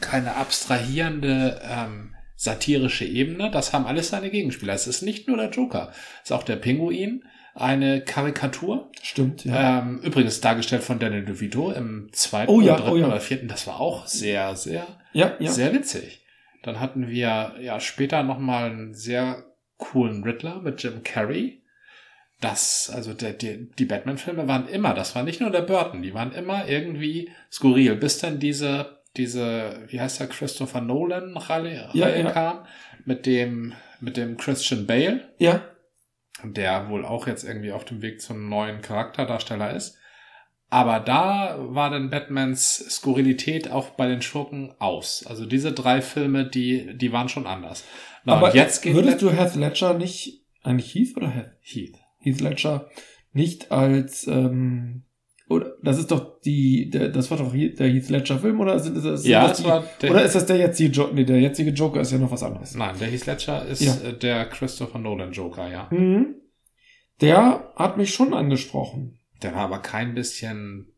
keine 0.00 0.36
abstrahierende 0.36 1.60
ähm, 1.68 2.14
satirische 2.36 3.04
Ebene. 3.04 3.50
Das 3.50 3.72
haben 3.72 3.86
alles 3.86 4.10
seine 4.10 4.30
Gegenspieler. 4.30 4.74
Es 4.74 4.86
ist 4.86 5.02
nicht 5.02 5.26
nur 5.26 5.36
der 5.36 5.50
Joker, 5.50 5.90
es 6.22 6.30
ist 6.30 6.32
auch 6.32 6.44
der 6.44 6.56
Pinguin. 6.56 7.24
eine 7.54 8.00
Karikatur. 8.00 8.88
Stimmt, 9.02 9.44
ja. 9.44 9.80
Ähm, 9.80 9.98
übrigens 10.02 10.40
dargestellt 10.40 10.84
von 10.84 11.00
Danny 11.00 11.24
DeVito 11.24 11.72
im 11.72 12.08
zweiten 12.12 12.50
Oh 12.50 12.60
ja, 12.60 12.74
oder 12.74 12.82
dritten 12.82 12.92
oh 12.92 12.96
ja. 12.98 13.06
oder 13.08 13.20
vierten. 13.20 13.48
Das 13.48 13.66
war 13.66 13.80
auch 13.80 14.06
sehr, 14.06 14.54
sehr, 14.54 14.86
ja. 15.12 15.34
sehr 15.40 15.72
witzig. 15.72 16.20
Dann 16.62 16.80
hatten 16.80 17.08
wir 17.08 17.54
ja 17.60 17.80
später 17.80 18.22
nochmal 18.22 18.70
einen 18.70 18.94
sehr 18.94 19.44
coolen 19.76 20.22
Riddler 20.22 20.60
mit 20.60 20.82
Jim 20.82 21.02
Carrey. 21.02 21.62
Das, 22.40 22.90
also 22.94 23.14
der, 23.14 23.32
der, 23.32 23.56
die 23.56 23.84
Batman-Filme 23.84 24.46
waren 24.46 24.68
immer, 24.68 24.94
das 24.94 25.16
war 25.16 25.24
nicht 25.24 25.40
nur 25.40 25.50
der 25.50 25.62
Burton, 25.62 26.02
die 26.02 26.14
waren 26.14 26.32
immer 26.32 26.68
irgendwie 26.68 27.32
skurril, 27.50 27.96
bis 27.96 28.18
dann 28.18 28.38
diese, 28.38 29.00
diese, 29.16 29.82
wie 29.88 30.00
heißt 30.00 30.20
der, 30.20 30.28
Christopher 30.28 30.80
Nolan-Reihe 30.80 31.90
Ja, 31.92 32.06
Reihe 32.06 32.22
ja. 32.22 32.30
kam, 32.30 32.66
mit 33.04 33.26
dem, 33.26 33.72
mit 33.98 34.16
dem 34.16 34.36
Christian 34.36 34.86
Bale 34.86 35.28
ja. 35.38 35.62
der 36.44 36.88
wohl 36.88 37.04
auch 37.04 37.26
jetzt 37.26 37.42
irgendwie 37.42 37.72
auf 37.72 37.84
dem 37.84 38.02
Weg 38.02 38.20
zum 38.20 38.48
neuen 38.48 38.82
Charakterdarsteller 38.82 39.74
ist. 39.74 39.97
Aber 40.70 41.00
da 41.00 41.56
war 41.60 41.88
dann 41.90 42.10
Batmans 42.10 42.76
Skurrilität 42.90 43.70
auch 43.70 43.90
bei 43.90 44.06
den 44.06 44.20
Schurken 44.20 44.74
aus. 44.78 45.24
Also 45.26 45.46
diese 45.46 45.72
drei 45.72 46.02
Filme, 46.02 46.44
die, 46.44 46.94
die 46.96 47.10
waren 47.12 47.28
schon 47.30 47.46
anders. 47.46 47.84
Na, 48.24 48.34
Aber 48.34 48.54
jetzt 48.54 48.84
würdest 48.84 49.22
du 49.22 49.26
Bat- 49.30 49.36
Heath 49.38 49.54
Ledger 49.56 49.94
nicht, 49.94 50.44
eigentlich 50.62 50.94
Heath 50.94 51.16
oder 51.16 51.30
Heath? 51.30 51.52
Heath. 51.62 51.94
Heath 52.20 52.40
Ledger 52.42 52.88
nicht 53.32 53.72
als, 53.72 54.26
ähm, 54.26 55.04
oder 55.48 55.72
das 55.82 55.98
ist 55.98 56.10
doch 56.10 56.38
die, 56.42 56.90
der, 56.90 57.08
das 57.08 57.30
war 57.30 57.38
doch 57.38 57.52
der 57.54 57.88
Heath 57.88 58.10
Ledger 58.10 58.38
Film 58.38 58.60
oder 58.60 58.78
sind 58.78 58.96
das, 59.02 59.22
sind 59.22 59.30
Ja, 59.30 59.42
das 59.48 59.50
das 59.52 59.58
die, 59.62 59.64
war 59.64 59.84
der, 60.02 60.10
oder 60.10 60.22
ist 60.22 60.34
das 60.34 60.44
der 60.44 60.56
jetzige 60.58 60.90
Joker? 60.90 61.14
Nee, 61.14 61.24
der 61.24 61.40
jetzige 61.40 61.70
Joker 61.70 62.00
ist 62.02 62.12
ja 62.12 62.18
noch 62.18 62.30
was 62.30 62.42
anderes. 62.42 62.74
nein, 62.74 62.94
der 63.00 63.08
Heath 63.08 63.24
Ledger 63.24 63.64
ist 63.64 63.80
Ja. 63.80 63.94
äh, 64.06 64.12
der 64.18 64.44
Christopher 64.50 64.98
Nolan 64.98 65.32
Joker, 65.32 65.70
ja. 65.70 65.88
Mhm. 65.90 66.34
Der 67.22 67.72
hat 67.76 67.96
mich 67.96 68.12
schon 68.12 68.34
angesprochen. 68.34 69.17
Der 69.42 69.54
war 69.54 69.62
aber 69.62 69.78
kein 69.80 70.14
bisschen 70.14 70.92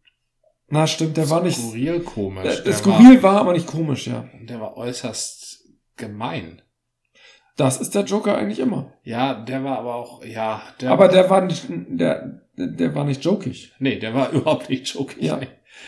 Na, 0.69 0.87
stimmt, 0.87 1.17
der 1.17 1.29
war 1.31 1.43
nicht, 1.43 1.59
skurril 1.59 2.01
komisch. 2.01 2.43
der, 2.43 2.61
Der, 2.63 2.73
skurril 2.73 3.23
war, 3.23 3.41
aber 3.41 3.53
nicht 3.53 3.67
komisch, 3.67 4.07
ja. 4.07 4.15
war, 4.15 4.29
der 4.41 4.61
war 4.61 4.77
äußerst 4.77 5.65
gemein. 5.97 6.63
Das 7.57 7.81
ist 7.81 7.95
der 7.95 8.05
Joker 8.05 8.39
eigentlich 8.39 8.59
immer. 8.61 8.95
Ja, 9.03 9.35
der 9.35 9.63
war 9.65 9.79
aber 9.79 9.95
auch, 9.97 10.25
ja, 10.25 10.63
der 10.81 10.91
aber 10.93 11.09
der 11.09 11.29
war 11.29 11.43
nicht, 11.43 11.67
der, 11.69 12.41
der 12.57 12.95
war 12.95 13.05
nicht 13.05 13.23
jokig. 13.25 13.73
Nee, 13.79 13.99
der 13.99 14.15
war 14.15 14.31
überhaupt 14.33 14.71
nicht 14.71 14.95
jokig. 14.95 15.23
Ja. 15.23 15.41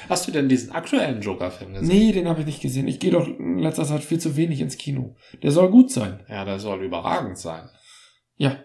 Hast 0.08 0.26
du 0.28 0.32
denn 0.32 0.48
diesen 0.48 0.72
aktuellen 0.72 1.20
Joker-Film 1.20 1.74
gesehen? 1.74 1.88
Nee, 1.88 2.12
den 2.12 2.28
habe 2.28 2.40
ich 2.40 2.46
nicht 2.46 2.62
gesehen. 2.62 2.88
Ich 2.88 2.98
gehe 3.00 3.10
doch 3.10 3.26
in 3.26 3.58
letzter 3.58 3.84
Zeit 3.84 4.02
viel 4.02 4.18
zu 4.18 4.36
wenig 4.36 4.60
ins 4.60 4.76
Kino. 4.78 5.16
Der 5.42 5.50
soll 5.50 5.70
gut 5.70 5.90
sein. 5.90 6.24
Ja, 6.28 6.44
der 6.44 6.58
soll 6.58 6.82
überragend 6.84 7.38
sein. 7.38 7.68
Ja. 8.36 8.56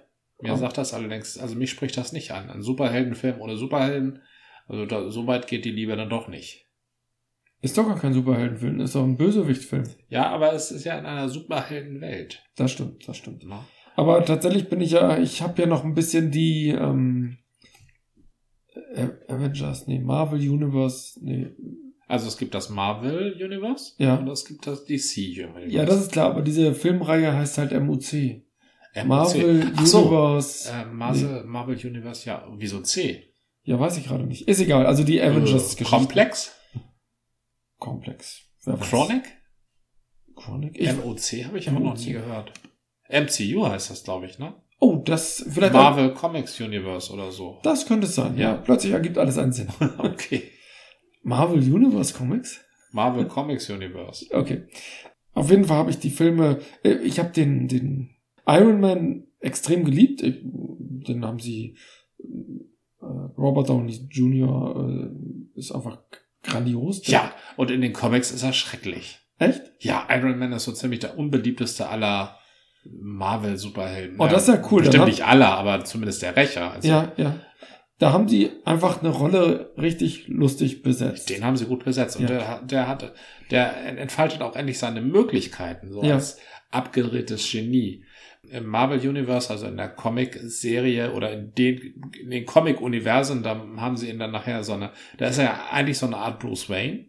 Mir 0.42 0.50
Ja. 0.50 0.58
sagt 0.58 0.78
das 0.78 0.94
allerdings, 0.94 1.38
also 1.38 1.56
mich 1.56 1.72
spricht 1.72 1.98
das 1.98 2.14
nicht 2.14 2.32
an. 2.32 2.50
Ein 2.50 2.62
Superheldenfilm 2.62 3.42
ohne 3.42 3.58
Superhelden, 3.58 4.22
also 4.68 4.86
da, 4.86 5.10
so 5.10 5.26
weit 5.28 5.48
geht 5.48 5.66
die 5.66 5.72
Liebe 5.72 5.96
dann 5.96 6.10
doch 6.10 6.28
nicht. 6.28 6.66
Ist 7.62 7.78
doch 7.78 7.88
gar 7.88 7.98
kein 8.00 8.14
Superheldenfilm, 8.14 8.80
ist 8.82 8.94
doch 8.94 9.04
ein 9.04 9.18
Bösewichtfilm. 9.18 9.86
Ja, 10.10 10.28
aber 10.30 10.54
es 10.54 10.70
ist 10.72 10.84
ja 10.84 10.98
in 11.00 11.06
einer 11.08 11.28
Superheldenwelt. 11.28 12.44
Das 12.56 12.72
stimmt, 12.72 13.08
das 13.08 13.18
stimmt. 13.18 13.46
Ne? 13.48 13.60
Aber 13.96 14.24
tatsächlich 14.26 14.70
bin 14.70 14.80
ich 14.80 14.92
ja, 14.92 15.18
ich 15.18 15.42
habe 15.42 15.60
ja 15.60 15.68
noch 15.68 15.84
ein 15.84 15.96
bisschen 15.96 16.30
die 16.30 16.70
ähm, 16.70 17.38
Avengers, 19.28 19.88
nee, 19.88 20.00
Marvel 20.00 20.40
Universe, 20.40 21.20
nee. 21.24 21.48
Also 22.08 22.28
es 22.28 22.38
gibt 22.38 22.54
das 22.54 22.70
Marvel 22.70 23.34
Universe 23.44 23.94
Ja. 23.98 24.16
und 24.16 24.30
es 24.30 24.46
gibt 24.46 24.66
das 24.66 24.86
DC 24.86 25.18
Universe. 25.18 25.68
Ja, 25.68 25.84
das 25.86 26.00
ist 26.02 26.12
klar, 26.12 26.30
aber 26.30 26.42
diese 26.42 26.74
Filmreihe 26.74 27.34
heißt 27.34 27.58
halt 27.58 27.72
MUC. 27.74 28.44
Marvel 29.06 29.74
so. 29.84 30.00
Universe. 30.00 30.70
Äh, 30.72 30.86
Marvel, 30.86 31.44
Marvel 31.46 31.76
Universe, 31.76 32.28
ja, 32.28 32.48
wieso 32.58 32.82
C? 32.82 33.24
Ja, 33.64 33.80
weiß 33.80 33.98
ich 33.98 34.06
gerade 34.08 34.26
nicht. 34.26 34.48
Ist 34.48 34.60
egal, 34.62 34.86
also 34.86 35.04
die 35.04 35.22
Avengers 35.22 35.52
Äh, 35.74 35.78
Geschichte. 35.78 35.84
Komplex? 35.84 36.56
Komplex. 37.78 38.42
Wer 38.64 38.80
weiß. 38.80 38.90
Chronic? 38.90 39.24
Chronic? 40.36 40.80
Ich, 40.80 40.94
MOC 40.96 41.46
habe 41.46 41.58
ich 41.58 41.70
aber 41.70 41.80
noch 41.80 41.98
nie 41.98 42.14
gehört. 42.14 42.52
MCU 43.10 43.68
heißt 43.68 43.90
das, 43.90 44.04
glaube 44.04 44.26
ich, 44.26 44.38
ne? 44.40 44.54
oh, 44.80 44.98
das 45.04 45.46
vielleicht 45.50 45.74
Marvel 45.74 46.14
Comics 46.14 46.60
Universe 46.62 47.12
oder 47.12 47.32
so. 47.32 47.60
Das 47.64 47.86
könnte 47.88 48.06
es 48.08 48.16
sein, 48.16 48.38
ja. 48.38 48.52
Ja. 48.52 48.58
Plötzlich 48.58 48.94
ergibt 48.94 49.18
alles 49.18 49.38
einen 49.38 49.54
Sinn. 49.54 49.70
Okay. 49.98 50.52
Marvel 51.24 51.60
Universe 51.60 52.14
Comics? 52.14 52.62
Marvel 52.92 53.26
Comics 53.28 53.70
Universe. 53.70 54.26
Okay. 54.32 54.68
Auf 55.34 55.50
jeden 55.50 55.66
Fall 55.66 55.78
habe 55.78 55.90
ich 55.90 56.00
die 56.00 56.10
Filme, 56.10 56.60
äh, 56.84 56.94
ich 57.04 57.20
habe 57.20 57.30
den, 57.32 57.68
den 57.68 58.12
Iron 58.48 58.80
Man 58.80 59.24
extrem 59.40 59.84
geliebt. 59.86 60.22
Den 60.24 61.26
haben 61.26 61.40
sie, 61.40 61.76
äh, 62.20 63.06
Robert 63.38 63.70
Downey 63.70 64.08
Jr. 64.10 64.90
Äh, 65.56 65.60
ist 65.60 65.72
einfach 65.72 66.00
grandios. 66.44 67.06
Ja, 67.08 67.32
und 67.56 67.72
in 67.72 67.82
den 67.82 67.94
Comics 67.94 68.32
ist 68.32 68.44
er 68.44 68.54
schrecklich. 68.54 69.20
Echt? 69.40 69.62
Ja, 69.80 70.08
Iron 70.10 70.40
Man 70.40 70.54
ist 70.54 70.64
so 70.64 70.72
ziemlich 70.72 71.00
der 71.00 71.18
unbeliebteste 71.18 71.90
aller 71.90 72.38
Marvel-Superhelden. 73.18 74.20
Oh, 74.20 74.28
das 74.28 74.48
ist 74.48 74.56
ja 74.56 74.62
cool. 74.72 74.82
Bestimmt 74.82 75.02
hat- 75.02 75.08
nicht 75.10 75.26
aller, 75.26 75.58
aber 75.58 75.84
zumindest 75.84 76.22
der 76.22 76.36
Rächer. 76.36 76.72
Also, 76.72 76.88
Ja, 76.88 77.12
ja. 77.18 77.40
Da 78.00 78.14
haben 78.14 78.28
die 78.28 78.52
einfach 78.64 79.00
eine 79.02 79.10
Rolle 79.10 79.74
richtig 79.76 80.28
lustig 80.28 80.84
besetzt. 80.84 81.32
Den 81.32 81.44
haben 81.44 81.58
sie 81.58 81.66
gut 81.66 81.84
besetzt. 81.84 82.18
Und 82.18 82.30
Ja. 82.30 82.38
der, 82.38 82.48
hat- 82.48 82.72
der 82.72 82.88
hat, 82.88 83.14
der 83.50 83.98
entfaltet 83.98 84.42
auch 84.42 84.56
endlich 84.56 84.78
seine 84.78 85.02
Möglichkeiten, 85.02 85.92
so 85.92 86.04
Ja. 86.04 86.14
als 86.16 86.38
abgedrehtes 86.70 87.50
Genie. 87.52 88.04
Im 88.52 88.66
Marvel 88.66 89.00
Universe, 89.00 89.50
also 89.50 89.68
in 89.68 89.78
der 89.78 89.90
Comic-Serie 89.90 91.12
oder 91.14 91.32
in 91.32 91.54
den, 91.56 92.02
in 92.22 92.30
den 92.30 92.46
Comic-Universen, 92.46 93.44
da 93.44 93.62
haben 93.78 93.98
sie 93.98 94.10
ihn 94.10 94.20
dann 94.20 94.32
nachher 94.32 94.64
so 94.64 94.74
eine, 94.74 94.92
da 95.18 95.28
ist 95.28 95.38
er 95.38 95.46
ja 95.46 95.60
eigentlich 95.72 95.98
so 95.98 96.06
eine 96.06 96.18
Art 96.18 96.40
Bruce 96.40 96.70
Wayne. 96.70 97.06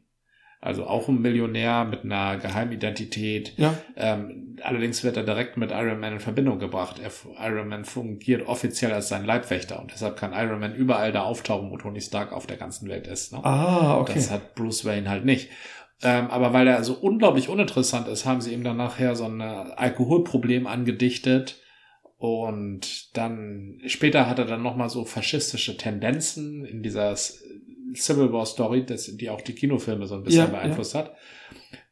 Also 0.60 0.88
auch 0.88 1.06
ein 1.06 1.22
Millionär 1.22 1.84
mit 1.84 2.02
einer 2.02 2.36
Geheimidentität. 2.36 3.52
Ja, 3.56 3.74
Ähm, 3.94 4.56
allerdings 4.62 5.04
wird 5.04 5.16
er 5.16 5.22
direkt 5.22 5.56
mit 5.56 5.70
Iron 5.70 6.00
Man 6.00 6.14
in 6.14 6.20
Verbindung 6.20 6.58
gebracht. 6.58 6.96
Er, 7.00 7.12
Iron 7.48 7.68
Man 7.68 7.84
fungiert 7.84 8.44
offiziell 8.48 8.92
als 8.92 9.08
sein 9.08 9.24
Leibwächter 9.24 9.80
und 9.80 9.92
deshalb 9.92 10.16
kann 10.16 10.32
Iron 10.32 10.58
Man 10.58 10.74
überall 10.74 11.12
da 11.12 11.22
auftauchen, 11.22 11.70
wo 11.70 11.76
Tony 11.76 12.00
Stark 12.00 12.32
auf 12.32 12.48
der 12.48 12.56
ganzen 12.56 12.88
Welt 12.88 13.06
ist. 13.06 13.32
Ne? 13.32 13.44
ah, 13.44 13.98
okay. 14.00 14.14
Das 14.16 14.32
hat 14.32 14.56
Bruce 14.56 14.84
Wayne 14.84 15.08
halt 15.08 15.24
nicht. 15.24 15.48
Ähm, 16.02 16.28
aber 16.28 16.52
weil 16.52 16.66
er 16.68 16.84
so 16.84 16.94
unglaublich 16.94 17.48
uninteressant 17.48 18.06
ist, 18.08 18.24
haben 18.24 18.40
sie 18.40 18.52
ihm 18.54 18.62
dann 18.62 18.76
nachher 18.76 19.16
so 19.16 19.24
ein 19.24 19.40
Alkoholproblem 19.40 20.66
angedichtet. 20.66 21.60
Und 22.16 23.16
dann, 23.16 23.80
später 23.86 24.28
hat 24.28 24.38
er 24.38 24.44
dann 24.44 24.62
nochmal 24.62 24.88
so 24.90 25.04
faschistische 25.04 25.76
Tendenzen 25.76 26.64
in 26.64 26.82
dieser 26.82 27.14
Civil 27.94 28.32
War 28.32 28.44
Story, 28.46 28.84
das, 28.84 29.06
die 29.16 29.30
auch 29.30 29.40
die 29.40 29.54
Kinofilme 29.54 30.06
so 30.06 30.14
ein 30.16 30.22
bisschen 30.24 30.40
Ja, 30.40 30.46
beeinflusst 30.46 30.94
hat. 30.94 31.14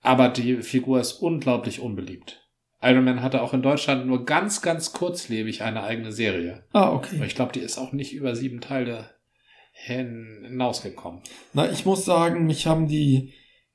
Aber 0.03 0.29
die 0.29 0.63
Figur 0.63 1.01
ist 1.01 1.13
unglaublich 1.15 1.81
unbeliebt. 1.81 2.43
Iron 2.83 3.05
Man 3.05 3.23
hatte 3.23 3.41
auch 3.43 3.55
in 3.55 3.63
Deutschland 3.63 4.07
nur 4.07 4.25
ganz, 4.25 4.63
ganz 4.63 4.93
kurzlebig 4.93 5.63
eine 5.63 5.83
eigene 5.83 6.13
Serie. 6.13 6.65
ah, 6.73 6.93
okay. 6.93 7.21
ich 7.25 7.35
glaube, 7.35 7.53
die 7.53 7.61
ist 7.61 7.79
auch 7.79 7.93
nicht 7.93 8.13
über 8.13 8.35
sieben 8.37 8.61
Teile 8.61 9.11
hin- 9.73 10.45
hinausgekommen. 10.47 11.23
Na, 11.55 11.71
ich 11.71 11.87
muss 11.87 12.05
sagen, 12.05 12.47
mich 12.47 12.67
haben 12.67 12.87
die 12.89 13.33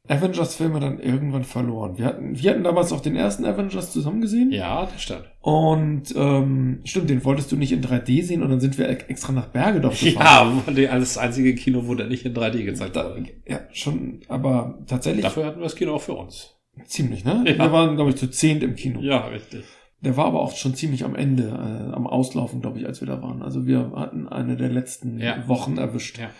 Avengers-Filme 0.07 0.79
dann 0.79 0.99
irgendwann 0.99 1.43
verloren. 1.43 1.97
Wir 1.97 2.05
hatten, 2.05 2.37
wir 2.39 2.49
hatten 2.51 2.63
damals 2.63 2.91
auch 2.91 3.01
den 3.01 3.15
ersten 3.15 3.45
Avengers 3.45 3.91
zusammen 3.91 4.19
gesehen. 4.21 4.51
Ja, 4.51 4.85
das 4.91 5.01
stimmt. 5.01 5.23
Und 5.41 6.13
ähm, 6.15 6.81
stimmt, 6.83 7.09
den 7.09 7.23
wolltest 7.23 7.51
du 7.51 7.55
nicht 7.55 7.71
in 7.71 7.81
3D 7.83 8.23
sehen 8.23 8.41
und 8.43 8.49
dann 8.49 8.59
sind 8.59 8.77
wir 8.77 8.89
e- 8.89 8.93
extra 9.07 9.31
nach 9.31 9.47
Bergedorf 9.47 9.99
gefahren. 10.01 10.63
Ja, 10.75 10.97
das 10.99 11.17
einzige 11.17 11.55
Kino, 11.55 11.83
wo 11.87 11.95
der 11.95 12.07
nicht 12.07 12.25
in 12.25 12.33
3D 12.33 12.63
gezeigt 12.63 12.95
wurde. 12.95 13.25
ja, 13.47 13.59
schon, 13.71 14.21
aber 14.27 14.79
tatsächlich 14.87 15.23
Dafür 15.23 15.45
hatten 15.45 15.59
wir 15.59 15.63
das 15.65 15.75
Kino 15.75 15.93
auch 15.95 16.01
für 16.01 16.13
uns. 16.13 16.55
ziemlich, 16.85 17.23
ne? 17.23 17.43
Ja. 17.47 17.57
Wir 17.57 17.71
waren, 17.71 17.95
glaube 17.95 18.09
ich, 18.09 18.17
zu 18.17 18.29
zehnt 18.29 18.63
im 18.63 18.75
Kino. 18.75 18.99
Ja, 19.01 19.27
richtig. 19.27 19.63
Der 20.03 20.17
war 20.17 20.25
aber 20.25 20.41
auch 20.41 20.55
schon 20.55 20.73
ziemlich 20.73 21.05
am 21.05 21.13
Ende, 21.15 21.43
äh, 21.43 21.93
am 21.95 22.07
Auslaufen, 22.07 22.59
glaube 22.59 22.79
ich, 22.79 22.87
als 22.87 23.01
wir 23.01 23.07
da 23.07 23.21
waren. 23.21 23.43
Also 23.43 23.67
wir 23.67 23.91
hatten 23.95 24.27
eine 24.27 24.57
der 24.57 24.69
letzten 24.69 25.19
Ja. 25.19 25.47
Wochen 25.47 25.77
erwischt. 25.77 26.17
Ja. 26.17 26.31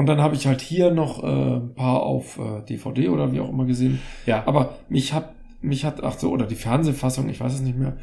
Und 0.00 0.06
dann 0.06 0.22
habe 0.22 0.34
ich 0.34 0.46
halt 0.46 0.62
hier 0.62 0.90
noch 0.92 1.22
äh, 1.22 1.26
ein 1.56 1.74
paar 1.74 2.02
auf 2.02 2.38
äh, 2.38 2.64
DVD 2.64 3.10
oder 3.10 3.32
wie 3.34 3.40
auch 3.40 3.50
immer 3.50 3.66
gesehen. 3.66 3.98
Ja, 4.24 4.44
Aber 4.46 4.78
mich 4.88 5.12
hat, 5.12 5.34
mich 5.60 5.84
hat, 5.84 6.02
ach 6.02 6.18
so, 6.18 6.30
oder 6.30 6.46
die 6.46 6.54
Fernsehfassung, 6.54 7.28
ich 7.28 7.38
weiß 7.38 7.52
es 7.52 7.60
nicht 7.60 7.76
mehr, 7.76 7.98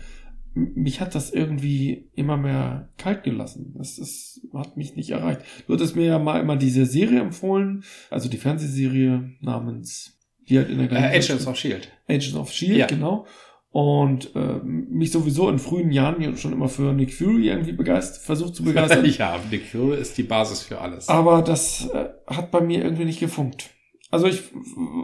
mich 0.54 1.02
hat 1.02 1.16
das 1.16 1.32
irgendwie 1.32 2.12
immer 2.14 2.38
mehr 2.38 2.90
kalt 3.00 3.24
gelassen. 3.24 3.74
Das, 3.80 3.96
das 3.96 4.40
hat 4.54 4.78
mich 4.78 4.96
nicht 4.96 5.10
erreicht. 5.10 5.42
Du 5.66 5.74
hattest 5.74 5.96
mir 5.96 6.06
ja 6.06 6.20
mal 6.20 6.40
immer 6.40 6.56
diese 6.56 6.86
Serie 6.86 7.20
empfohlen, 7.20 7.84
also 8.12 8.30
die 8.30 8.38
Fernsehserie 8.38 9.32
namens, 9.42 10.20
die 10.48 10.60
halt 10.60 10.70
in 10.70 10.78
der 10.78 10.92
äh, 10.92 11.18
Agents 11.18 11.48
of 11.48 11.54
S.H.I.E.L.D. 11.56 11.88
Agents 12.08 12.36
of 12.36 12.52
Shield, 12.52 12.78
Ja. 12.78 12.86
genau. 12.86 13.26
Und 13.70 14.36
äh, 14.36 14.60
mich 14.64 15.12
sowieso 15.12 15.50
in 15.50 15.60
frühen 15.60 15.92
Jahren 15.92 16.38
schon 16.38 16.54
immer 16.54 16.70
für 16.70 16.94
Nick 16.94 17.14
Fury 17.14 17.50
irgendwie 17.50 17.74
begeistert, 17.74 18.24
versucht 18.24 18.56
zu 18.56 18.64
begeistern. 18.64 19.06
ja, 19.18 19.40
Nick 19.52 19.66
Fury 19.66 19.98
ist 20.00 20.18
die 20.18 20.24
Basis 20.24 20.62
für 20.64 20.80
alles. 20.80 21.10
Aber 21.10 21.42
das 21.42 21.88
äh, 21.90 22.10
hat 22.26 22.50
bei 22.50 22.62
mir 22.62 22.84
irgendwie 22.84 23.06
nicht 23.06 23.20
gefunkt. 23.20 23.70
Also 24.10 24.26
ich, 24.28 24.42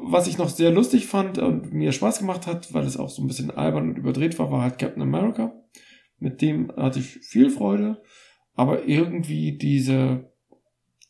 was 0.05 0.27
ich 0.27 0.38
noch 0.38 0.50
sehr 0.50 0.72
lustig 0.72 1.08
fand 1.08 1.38
und 1.38 1.74
mir 1.74 1.91
Spaß 1.91 2.20
gemacht 2.20 2.48
hat, 2.48 2.74
weil 2.74 2.86
es 2.86 2.96
auch 2.98 3.10
so 3.10 3.22
ein 3.22 3.27
bisschen 3.27 3.51
albern 3.51 3.89
und 3.89 3.98
überdreht 3.98 4.39
war, 4.39 4.50
war 4.50 4.62
halt 4.62 4.79
Captain 4.79 5.03
America. 5.03 5.53
Mit 6.20 6.41
dem 6.41 6.72
hatte 6.77 7.00
ich 7.00 7.20
viel 7.20 7.50
Freude. 7.50 8.01
aber 8.55 8.88
irgendwie 8.88 9.58
diese, 9.58 10.32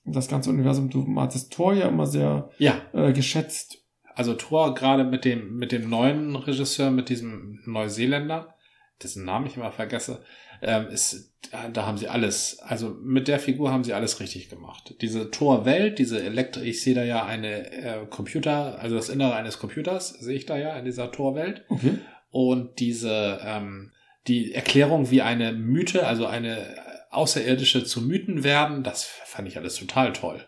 das 0.05 0.27
ganze 0.27 0.50
Universum, 0.50 0.89
du 0.89 1.05
hattest 1.17 1.53
Thor 1.53 1.74
ja 1.74 1.88
immer 1.88 2.07
sehr 2.07 2.50
Ja, 2.57 2.81
äh, 2.93 3.13
geschätzt. 3.13 3.82
Also 4.15 4.34
Thor 4.34 4.74
gerade 4.74 5.03
mit 5.03 5.25
dem, 5.25 5.58
mit 5.58 5.72
dem 5.72 5.89
neuen 5.89 6.36
Regisseur, 6.36 6.91
mit 6.91 7.10
diesem 7.10 7.62
Neuseeländer, 7.65 8.55
dessen 9.01 9.25
Namen 9.25 9.48
ich 9.48 9.58
immer 9.58 9.72
vergesse, 9.72 10.24
ähm, 10.62 10.88
ist, 10.88 11.34
da 11.74 11.86
haben 11.86 11.98
sie 11.98 12.08
alles, 12.08 12.60
also 12.60 12.96
mit 13.01 13.27
der 13.27 13.39
Figur 13.39 13.72
haben 13.72 13.84
sie 13.84 13.93
alles 13.93 14.20
richtig 14.20 14.50
gemacht. 14.50 14.96
Diese 15.01 15.29
Thor-Welt, 15.29 16.00
diese 16.00 16.24
Elektro, 16.24 16.62
ich 16.62 16.82
sehe 16.82 16.96
da 16.96 17.03
ja 17.03 17.25
eine 17.25 17.72
äh, 17.72 18.05
Computer, 18.10 18.79
also 18.79 18.96
das 18.96 19.10
Innere 19.10 19.36
eines 19.36 19.60
Computers 19.60 20.10
sehe 20.10 20.36
ich 20.36 20.46
da 20.46 20.58
ja 20.58 20.77
in 20.77 20.86
dieser 20.86 21.12
Thor-Welt. 21.12 21.65
Okay. 21.67 22.00
und 22.32 22.79
diese 22.79 23.39
ähm, 23.43 23.91
die 24.27 24.53
Erklärung, 24.53 25.12
wie 25.12 25.22
eine 25.22 25.51
Mythe, 25.51 26.08
also 26.08 26.25
eine 26.25 26.65
Außerirdische 27.12 27.84
zu 27.84 28.01
Mythen 28.01 28.43
werden, 28.43 28.84
das 28.84 29.03
fand 29.03 29.48
ich 29.48 29.58
alles 29.58 29.75
total 29.75 30.13
toll. 30.13 30.46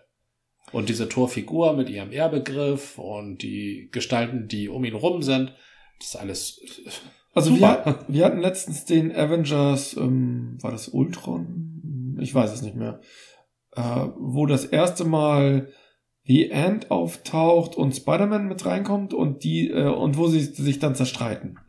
Und 0.71 0.89
diese 0.89 1.07
Torfigur 1.07 1.73
mit 1.73 1.89
ihrem 1.89 2.11
Ehrbegriff 2.11 2.97
und 2.97 3.41
die 3.41 3.89
Gestalten, 3.91 4.47
die 4.47 4.67
um 4.67 4.83
ihn 4.83 4.95
rum 4.95 5.21
sind, 5.21 5.53
das 5.99 6.09
ist 6.09 6.15
alles 6.15 6.61
Also 7.33 7.51
Super. 7.53 8.03
wir, 8.07 8.15
wir 8.15 8.25
hatten 8.25 8.39
letztens 8.39 8.85
den 8.85 9.15
Avengers, 9.15 9.95
ähm, 9.95 10.57
war 10.61 10.71
das 10.71 10.87
Ultron? 10.89 12.17
Ich 12.19 12.33
weiß 12.33 12.51
es 12.53 12.61
nicht 12.61 12.75
mehr. 12.75 13.01
Äh, 13.75 13.81
wo 14.17 14.45
das 14.45 14.65
erste 14.65 15.05
Mal 15.05 15.69
The 16.27 16.51
Ant 16.53 16.89
auftaucht 16.91 17.75
und 17.75 17.93
Spider-Man 17.95 18.47
mit 18.47 18.65
reinkommt 18.65 19.13
und 19.13 19.43
die 19.43 19.69
äh, 19.69 19.87
und 19.87 20.17
wo 20.17 20.27
sie 20.27 20.39
sich 20.41 20.79
dann 20.79 20.95
zerstreiten. 20.95 21.59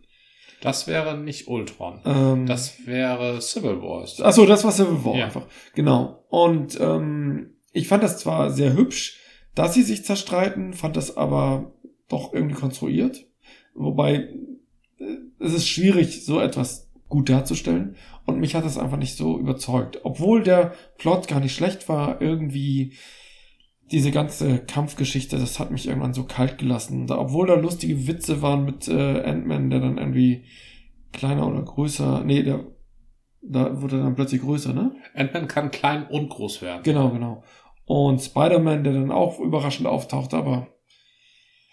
Das 0.62 0.86
wäre 0.86 1.18
nicht 1.18 1.48
Ultron. 1.48 2.00
Ähm, 2.06 2.46
Das 2.46 2.86
wäre 2.86 3.40
Civil 3.42 3.82
Wars. 3.82 4.20
Ach 4.22 4.32
so, 4.32 4.46
das 4.46 4.64
war 4.64 4.72
Civil 4.72 5.04
War 5.04 5.14
Ja. 5.16 5.24
einfach. 5.26 5.46
Genau. 5.74 6.24
Und 6.30 6.80
ähm, 6.80 7.55
ich 7.76 7.88
fand 7.88 8.02
das 8.02 8.18
zwar 8.18 8.50
sehr 8.50 8.74
hübsch, 8.74 9.18
dass 9.54 9.74
sie 9.74 9.82
sich 9.82 10.04
zerstreiten, 10.04 10.72
fand 10.72 10.96
das 10.96 11.16
aber 11.16 11.72
doch 12.08 12.32
irgendwie 12.32 12.54
konstruiert. 12.54 13.26
Wobei 13.74 14.28
äh, 14.98 15.16
es 15.38 15.52
ist 15.52 15.68
schwierig, 15.68 16.24
so 16.24 16.40
etwas 16.40 16.90
gut 17.08 17.28
darzustellen. 17.28 17.96
Und 18.24 18.40
mich 18.40 18.54
hat 18.54 18.64
das 18.64 18.78
einfach 18.78 18.96
nicht 18.96 19.16
so 19.16 19.38
überzeugt. 19.38 20.00
Obwohl 20.04 20.42
der 20.42 20.72
Plot 20.98 21.28
gar 21.28 21.40
nicht 21.40 21.54
schlecht 21.54 21.88
war, 21.88 22.20
irgendwie 22.20 22.94
diese 23.92 24.10
ganze 24.10 24.58
Kampfgeschichte, 24.58 25.38
das 25.38 25.60
hat 25.60 25.70
mich 25.70 25.86
irgendwann 25.86 26.14
so 26.14 26.24
kalt 26.24 26.58
gelassen. 26.58 27.06
Da, 27.06 27.18
obwohl 27.18 27.46
da 27.46 27.54
lustige 27.54 28.08
Witze 28.08 28.42
waren 28.42 28.64
mit 28.64 28.88
äh, 28.88 29.22
Ant-Man, 29.22 29.70
der 29.70 29.80
dann 29.80 29.98
irgendwie 29.98 30.44
kleiner 31.12 31.46
oder 31.46 31.62
größer, 31.62 32.24
nee, 32.24 32.42
der 32.42 32.64
da 33.48 33.80
wurde 33.80 33.98
er 33.98 34.04
dann 34.04 34.14
plötzlich 34.14 34.40
größer, 34.40 34.72
ne? 34.72 34.92
Ant-Man 35.14 35.46
kann 35.46 35.70
klein 35.70 36.06
und 36.08 36.28
groß 36.28 36.62
werden. 36.62 36.82
Genau, 36.82 37.10
genau. 37.10 37.44
Und 37.86 38.20
Spider-Man, 38.20 38.84
der 38.84 38.92
dann 38.92 39.12
auch 39.12 39.38
überraschend 39.38 39.86
auftaucht, 39.86 40.34
aber 40.34 40.68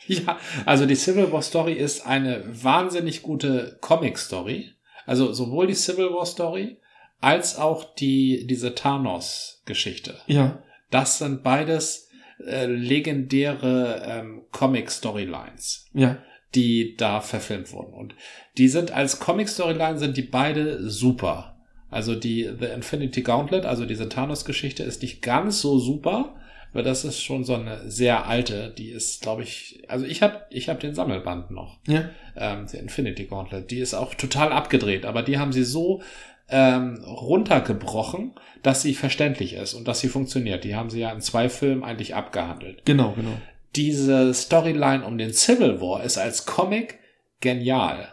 Ja, 0.07 0.37
also 0.65 0.85
die 0.85 0.95
Civil 0.95 1.31
War 1.31 1.41
Story 1.41 1.73
ist 1.73 2.05
eine 2.05 2.43
wahnsinnig 2.45 3.21
gute 3.21 3.77
Comic 3.81 4.17
Story. 4.17 4.71
Also 5.05 5.33
sowohl 5.33 5.67
die 5.67 5.75
Civil 5.75 6.11
War 6.11 6.25
Story 6.25 6.77
als 7.19 7.57
auch 7.57 7.95
die, 7.95 8.45
diese 8.47 8.75
Thanos 8.75 9.61
Geschichte. 9.65 10.15
ja, 10.27 10.61
Das 10.91 11.19
sind 11.19 11.41
beides 11.43 12.09
äh, 12.45 12.65
legendäre 12.65 14.03
ähm, 14.05 14.43
Comic 14.51 14.91
Storylines, 14.91 15.87
ja, 15.93 16.17
die 16.53 16.95
da 16.97 17.21
verfilmt 17.21 17.71
wurden. 17.71 17.93
Und 17.93 18.15
die 18.57 18.67
sind 18.67 18.91
als 18.91 19.19
Comic 19.19 19.47
Storyline 19.49 19.97
sind 19.97 20.17
die 20.17 20.21
beide 20.23 20.89
super. 20.89 21.52
Also 21.93 22.15
die 22.15 22.49
The 22.59 22.65
Infinity 22.67 23.21
Gauntlet, 23.21 23.65
also 23.65 23.85
diese 23.85 24.09
Thanos 24.09 24.45
Geschichte 24.45 24.83
ist 24.83 25.01
nicht 25.01 25.21
ganz 25.21 25.61
so 25.61 25.79
super, 25.79 26.35
weil 26.73 26.83
das 26.83 27.05
ist 27.05 27.21
schon 27.21 27.43
so 27.43 27.53
eine 27.53 27.89
sehr 27.89 28.25
alte, 28.25 28.73
die 28.75 28.89
ist, 28.89 29.21
glaube 29.21 29.43
ich, 29.43 29.83
also 29.87 30.05
ich 30.05 30.23
habe 30.23 30.41
ich 30.49 30.69
hab 30.69 30.79
den 30.79 30.95
Sammelband 30.95 31.51
noch 31.51 31.77
ja, 31.87 32.09
ähm, 32.35 32.65
der 32.71 32.79
Infinity 32.79 33.25
Gauntlet. 33.25 33.69
Die 33.69 33.79
ist 33.79 33.93
auch 33.93 34.15
total 34.15 34.51
abgedreht, 34.51 35.05
aber 35.05 35.21
die 35.21 35.37
haben 35.37 35.53
sie 35.53 35.63
so 35.63 36.01
ähm, 36.49 37.03
runtergebrochen, 37.05 38.33
dass 38.63 38.81
sie 38.81 38.95
verständlich 38.95 39.53
ist 39.53 39.73
und 39.73 39.87
dass 39.87 39.99
sie 39.99 40.09
funktioniert. 40.09 40.63
Die 40.63 40.75
haben 40.75 40.89
sie 40.89 40.99
ja 40.99 41.11
in 41.11 41.21
zwei 41.21 41.47
Filmen 41.47 41.83
eigentlich 41.83 42.15
abgehandelt. 42.15 42.85
genau, 42.85 43.13
genau. 43.15 43.37
Diese 43.75 44.33
Storyline 44.33 45.03
um 45.03 45.17
den 45.17 45.33
Civil 45.33 45.81
War 45.81 46.03
ist 46.03 46.19
als 46.19 46.45
Comic 46.45 46.99
genial. 47.39 48.07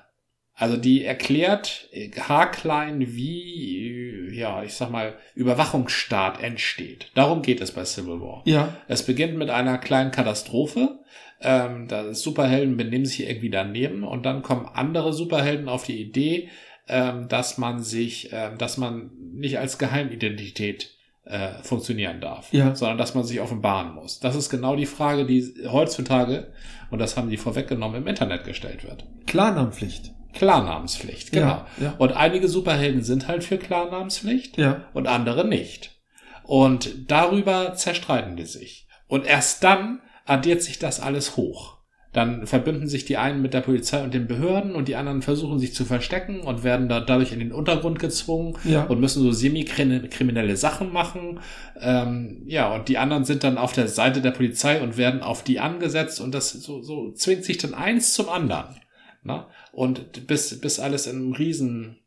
Also 0.60 0.76
die 0.76 1.04
erklärt 1.04 1.88
äh, 1.92 2.10
haarklein, 2.10 3.14
wie, 3.14 4.28
äh, 4.28 4.34
ja, 4.38 4.62
ich 4.62 4.74
sag 4.74 4.90
mal, 4.90 5.14
Überwachungsstaat 5.34 6.42
entsteht. 6.42 7.10
Darum 7.14 7.40
geht 7.42 7.60
es 7.62 7.72
bei 7.72 7.84
Civil 7.84 8.20
War. 8.20 8.42
Ja, 8.44 8.76
Es 8.86 9.04
beginnt 9.04 9.36
mit 9.38 9.48
einer 9.50 9.78
kleinen 9.78 10.10
Katastrophe. 10.10 10.98
Ähm, 11.40 11.88
da 11.88 12.12
Superhelden 12.12 12.76
benehmen 12.76 13.06
sich 13.06 13.26
irgendwie 13.26 13.48
daneben 13.48 14.04
und 14.04 14.26
dann 14.26 14.42
kommen 14.42 14.66
andere 14.66 15.14
Superhelden 15.14 15.70
auf 15.70 15.84
die 15.84 15.98
Idee, 16.00 16.50
ähm, 16.88 17.28
dass 17.28 17.56
man 17.56 17.82
sich, 17.82 18.28
ähm, 18.32 18.58
dass 18.58 18.76
man 18.76 19.10
nicht 19.32 19.58
als 19.58 19.78
Geheimidentität 19.78 20.90
äh, 21.24 21.62
funktionieren 21.62 22.20
darf, 22.20 22.52
Ja. 22.52 22.74
sondern 22.74 22.98
dass 22.98 23.14
man 23.14 23.24
sich 23.24 23.40
offenbaren 23.40 23.94
muss. 23.94 24.20
Das 24.20 24.36
ist 24.36 24.50
genau 24.50 24.76
die 24.76 24.84
Frage, 24.86 25.24
die 25.24 25.42
heutzutage, 25.70 26.52
und 26.90 26.98
das 26.98 27.16
haben 27.16 27.30
die 27.30 27.36
vorweggenommen, 27.38 28.02
im 28.02 28.06
Internet 28.08 28.44
gestellt 28.44 28.84
wird. 28.84 29.04
Klarnamenpflicht. 29.26 30.12
Klarnamenspflicht, 30.32 31.32
genau. 31.32 31.46
Ja, 31.46 31.66
ja. 31.80 31.94
Und 31.98 32.12
einige 32.12 32.48
Superhelden 32.48 33.02
sind 33.02 33.28
halt 33.28 33.44
für 33.44 33.58
Klarnamenspflicht 33.58 34.58
Ja, 34.58 34.84
und 34.92 35.06
andere 35.06 35.46
nicht. 35.46 36.00
Und 36.44 37.10
darüber 37.10 37.74
zerstreiten 37.74 38.36
die 38.36 38.46
sich. 38.46 38.88
Und 39.06 39.26
erst 39.26 39.64
dann 39.64 40.00
addiert 40.26 40.62
sich 40.62 40.78
das 40.78 41.00
alles 41.00 41.36
hoch. 41.36 41.80
Dann 42.12 42.44
verbünden 42.44 42.88
sich 42.88 43.04
die 43.04 43.18
einen 43.18 43.40
mit 43.40 43.54
der 43.54 43.60
Polizei 43.60 44.02
und 44.02 44.12
den 44.12 44.26
Behörden 44.26 44.74
und 44.74 44.88
die 44.88 44.96
anderen 44.96 45.22
versuchen 45.22 45.60
sich 45.60 45.74
zu 45.74 45.84
verstecken 45.84 46.40
und 46.40 46.64
werden 46.64 46.88
da 46.88 46.98
dadurch 46.98 47.30
in 47.30 47.38
den 47.38 47.52
Untergrund 47.52 48.00
gezwungen 48.00 48.58
ja, 48.64 48.82
und 48.84 48.98
müssen 48.98 49.22
so 49.22 49.30
semi-kriminelle 49.30 50.56
Sachen 50.56 50.92
machen. 50.92 51.38
Ähm, 51.80 52.42
ja, 52.46 52.74
und 52.74 52.88
die 52.88 52.98
anderen 52.98 53.24
sind 53.24 53.44
dann 53.44 53.58
auf 53.58 53.72
der 53.72 53.86
Seite 53.86 54.22
der 54.22 54.32
Polizei 54.32 54.82
und 54.82 54.96
werden 54.96 55.22
auf 55.22 55.44
die 55.44 55.60
angesetzt 55.60 56.20
und 56.20 56.34
das 56.34 56.50
so, 56.50 56.82
so 56.82 57.12
zwingt 57.12 57.44
sich 57.44 57.58
dann 57.58 57.74
eins 57.74 58.12
zum 58.12 58.28
anderen. 58.28 58.80
Ne? 59.22 59.46
Und 59.72 60.26
bis, 60.26 60.60
bis 60.60 60.78
alles 60.80 61.06
in 61.06 61.16
einem 61.16 61.32
riesen 61.32 61.98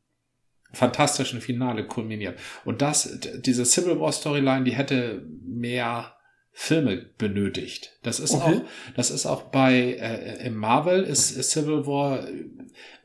fantastischen 0.74 1.40
Finale 1.40 1.86
kulminiert. 1.86 2.40
Und 2.66 2.82
das, 2.82 3.20
diese 3.40 3.66
Civil 3.66 4.00
War 4.00 4.12
Storyline, 4.12 4.64
die 4.64 4.74
hätte 4.74 5.26
mehr 5.46 6.16
Filme 6.52 6.98
benötigt. 7.18 7.98
Das 8.04 8.20
ist 8.20 8.32
Okay. 8.34 8.58
auch, 8.58 8.62
das 8.96 9.10
ist 9.12 9.26
auch 9.26 9.44
bei 9.44 9.98
äh, 10.00 10.46
im 10.46 10.56
Marvel 10.56 11.04
ist, 11.04 11.32
ist 11.32 11.52
Civil 11.52 11.86
War 11.88 12.28
äh, 12.28 12.46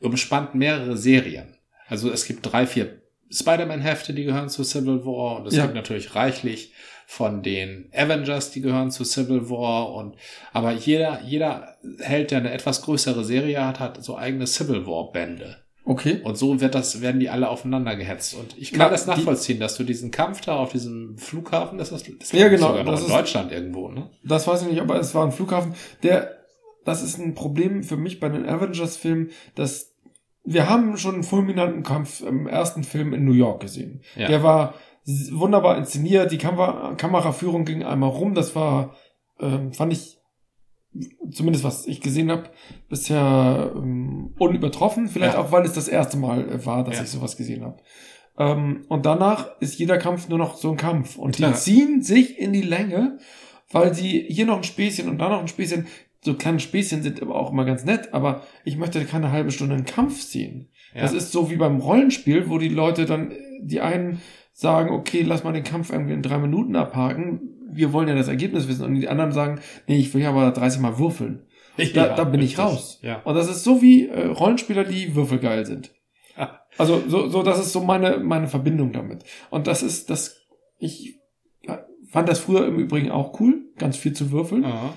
umspannt 0.01 0.55
mehrere 0.55 0.97
Serien. 0.97 1.55
Also 1.87 2.11
es 2.11 2.25
gibt 2.25 2.45
drei, 2.51 2.67
vier 2.67 3.01
Spider-Man-Hefte, 3.31 4.13
die 4.13 4.23
gehören 4.25 4.49
zu 4.49 4.63
Civil 4.63 5.05
War 5.05 5.37
und 5.37 5.47
es 5.47 5.55
Ja. 5.55 5.63
gibt 5.63 5.75
natürlich 5.75 6.15
reichlich 6.15 6.73
von 7.07 7.41
den 7.41 7.89
Avengers, 7.95 8.51
die 8.51 8.61
gehören 8.61 8.91
zu 8.91 9.03
Civil 9.03 9.49
War 9.49 9.93
und 9.93 10.15
aber 10.53 10.71
jeder, 10.73 11.21
jeder 11.25 11.75
Held, 11.99 12.31
der 12.31 12.39
eine 12.39 12.51
etwas 12.51 12.81
größere 12.83 13.23
Serie 13.23 13.65
hat, 13.65 13.79
hat 13.79 14.03
so 14.03 14.17
eigene 14.17 14.45
Civil 14.47 14.85
War 14.85 15.11
Bände. 15.11 15.57
okay. 15.85 16.21
Und 16.23 16.37
so 16.37 16.61
wird 16.61 16.75
das, 16.75 17.01
werden 17.01 17.19
die 17.19 17.29
alle 17.29 17.49
aufeinander 17.49 17.95
gehetzt. 17.95 18.35
Und 18.35 18.55
ich 18.59 18.69
kann 18.71 18.79
Na, 18.81 18.89
das 18.89 19.05
die- 19.05 19.09
nachvollziehen, 19.09 19.59
dass 19.59 19.75
du 19.75 19.83
diesen 19.83 20.11
Kampf 20.11 20.41
da 20.41 20.57
auf 20.57 20.71
diesem 20.71 21.17
Flughafen, 21.17 21.79
das 21.79 21.91
ist, 21.91 22.07
das 22.19 22.31
Ja, 22.31 22.47
genau, 22.47 22.67
sogar 22.67 22.83
noch 22.83 22.91
das 22.91 23.01
in 23.01 23.07
ist- 23.07 23.15
Deutschland 23.15 23.51
irgendwo, 23.51 23.87
ne? 23.89 24.09
Das 24.23 24.45
weiß 24.47 24.61
ich 24.63 24.67
nicht, 24.69 24.81
aber 24.81 24.99
es 24.99 25.15
war 25.15 25.25
ein 25.25 25.31
Flughafen. 25.31 25.73
Der, 26.03 26.35
das 26.85 27.01
ist 27.01 27.17
ein 27.17 27.33
Problem 27.33 27.83
für 27.83 27.97
mich 27.97 28.19
bei 28.19 28.29
den 28.29 28.45
Avengers-Filmen, 28.47 29.31
dass 29.55 29.88
wir 30.53 30.67
haben 30.69 30.97
schon 30.97 31.13
einen 31.15 31.23
fulminanten 31.23 31.83
Kampf 31.83 32.21
im 32.21 32.47
ersten 32.47 32.83
Film 32.83 33.13
in 33.13 33.23
New 33.25 33.33
York 33.33 33.61
gesehen. 33.61 34.01
Ja. 34.15 34.27
Der 34.27 34.41
war 34.43 34.73
wunderbar 35.31 35.77
inszeniert, 35.77 36.31
die 36.31 36.37
Kamera 36.37 36.93
Kameraführung 36.95 37.65
ging 37.65 37.83
einmal 37.83 38.09
rum, 38.09 38.33
das 38.33 38.55
war, 38.55 38.95
ähm, 39.39 39.73
fand 39.73 39.93
ich, 39.93 40.17
zumindest 41.31 41.63
was 41.63 41.85
ich 41.87 42.01
gesehen 42.01 42.31
habe, 42.31 42.49
bisher 42.89 43.71
ähm, 43.75 44.33
unübertroffen. 44.39 45.07
Vielleicht 45.07 45.35
Ja. 45.35 45.39
auch, 45.41 45.51
weil 45.51 45.65
es 45.65 45.73
das 45.73 45.87
erste 45.87 46.17
Mal 46.17 46.49
äh, 46.49 46.65
war, 46.65 46.83
dass 46.83 46.97
Ja. 46.97 47.03
ich 47.03 47.09
sowas 47.09 47.37
gesehen 47.37 47.63
habe. 47.63 47.77
Ähm, 48.37 48.85
und 48.87 49.05
danach 49.05 49.59
ist 49.59 49.77
jeder 49.77 49.97
Kampf 49.97 50.29
nur 50.29 50.37
noch 50.39 50.55
so 50.55 50.71
ein 50.71 50.77
Kampf. 50.77 51.17
Und 51.17 51.35
Klar. 51.35 51.51
die 51.51 51.57
ziehen 51.57 52.01
sich 52.01 52.39
in 52.39 52.53
die 52.53 52.61
Länge, 52.61 53.17
weil 53.71 53.93
sie 53.93 54.25
hier 54.29 54.45
noch 54.45 54.57
ein 54.57 54.63
Späßchen 54.63 55.07
und 55.09 55.19
da 55.19 55.29
noch 55.29 55.41
ein 55.41 55.47
Späßchen. 55.47 55.85
So 56.21 56.33
kleine 56.33 56.59
Späßchen 56.59 57.01
sind 57.01 57.21
aber 57.21 57.35
auch 57.35 57.51
immer 57.51 57.65
ganz 57.65 57.85
nett, 57.85 58.13
aber 58.13 58.43
ich 58.65 58.77
möchte 58.77 59.03
keine 59.05 59.31
halbe 59.31 59.51
Stunde 59.51 59.75
einen 59.75 59.85
Kampf 59.85 60.21
sehen. 60.21 60.69
Ja. 60.93 61.01
Das 61.01 61.13
ist 61.13 61.31
so 61.31 61.49
wie 61.49 61.55
beim 61.55 61.77
Rollenspiel, 61.79 62.49
wo 62.49 62.57
die 62.57 62.69
Leute 62.69 63.05
dann, 63.05 63.31
die 63.61 63.79
einen 63.79 64.21
sagen, 64.51 64.89
okay, 64.89 65.21
lass 65.21 65.43
mal 65.43 65.53
den 65.53 65.63
Kampf 65.63 65.91
irgendwie 65.91 66.13
in 66.13 66.21
drei 66.21 66.37
Minuten 66.37 66.75
abhaken. 66.75 67.41
Wir 67.71 67.93
wollen 67.93 68.09
ja 68.09 68.15
das 68.15 68.27
Ergebnis 68.27 68.67
wissen. 68.67 68.83
Und 68.83 68.95
die 68.95 69.07
anderen 69.07 69.31
sagen, 69.31 69.61
nee, 69.87 69.97
ich 69.97 70.13
will 70.13 70.21
ja 70.21 70.29
aber 70.29 70.51
30 70.51 70.81
Mal 70.81 70.97
würfeln. 70.99 71.43
Da, 71.77 72.07
Ja, 72.07 72.15
da 72.15 72.25
bin 72.25 72.41
ich 72.41 72.57
richtig. 72.57 72.59
raus. 72.59 72.99
Ja. 73.01 73.21
Und 73.23 73.35
das 73.35 73.49
ist 73.49 73.63
so 73.63 73.81
wie 73.81 74.09
äh, 74.09 74.25
Rollenspieler, 74.25 74.83
die 74.83 75.15
würfelgeil 75.15 75.65
sind. 75.65 75.91
Also 76.77 77.03
so, 77.07 77.27
so 77.27 77.43
das 77.43 77.59
ist 77.59 77.73
so 77.73 77.81
meine 77.81 78.19
meine 78.19 78.47
Verbindung 78.47 78.93
damit. 78.93 79.23
Und 79.49 79.67
das 79.67 79.83
ist 79.83 80.09
das 80.09 80.37
ich 80.77 81.19
fand 82.09 82.29
das 82.29 82.39
früher 82.39 82.65
im 82.67 82.79
Übrigen 82.79 83.11
auch 83.11 83.39
cool, 83.39 83.65
ganz 83.77 83.97
viel 83.97 84.13
zu 84.13 84.31
würfeln. 84.31 84.63
Ja. 84.63 84.93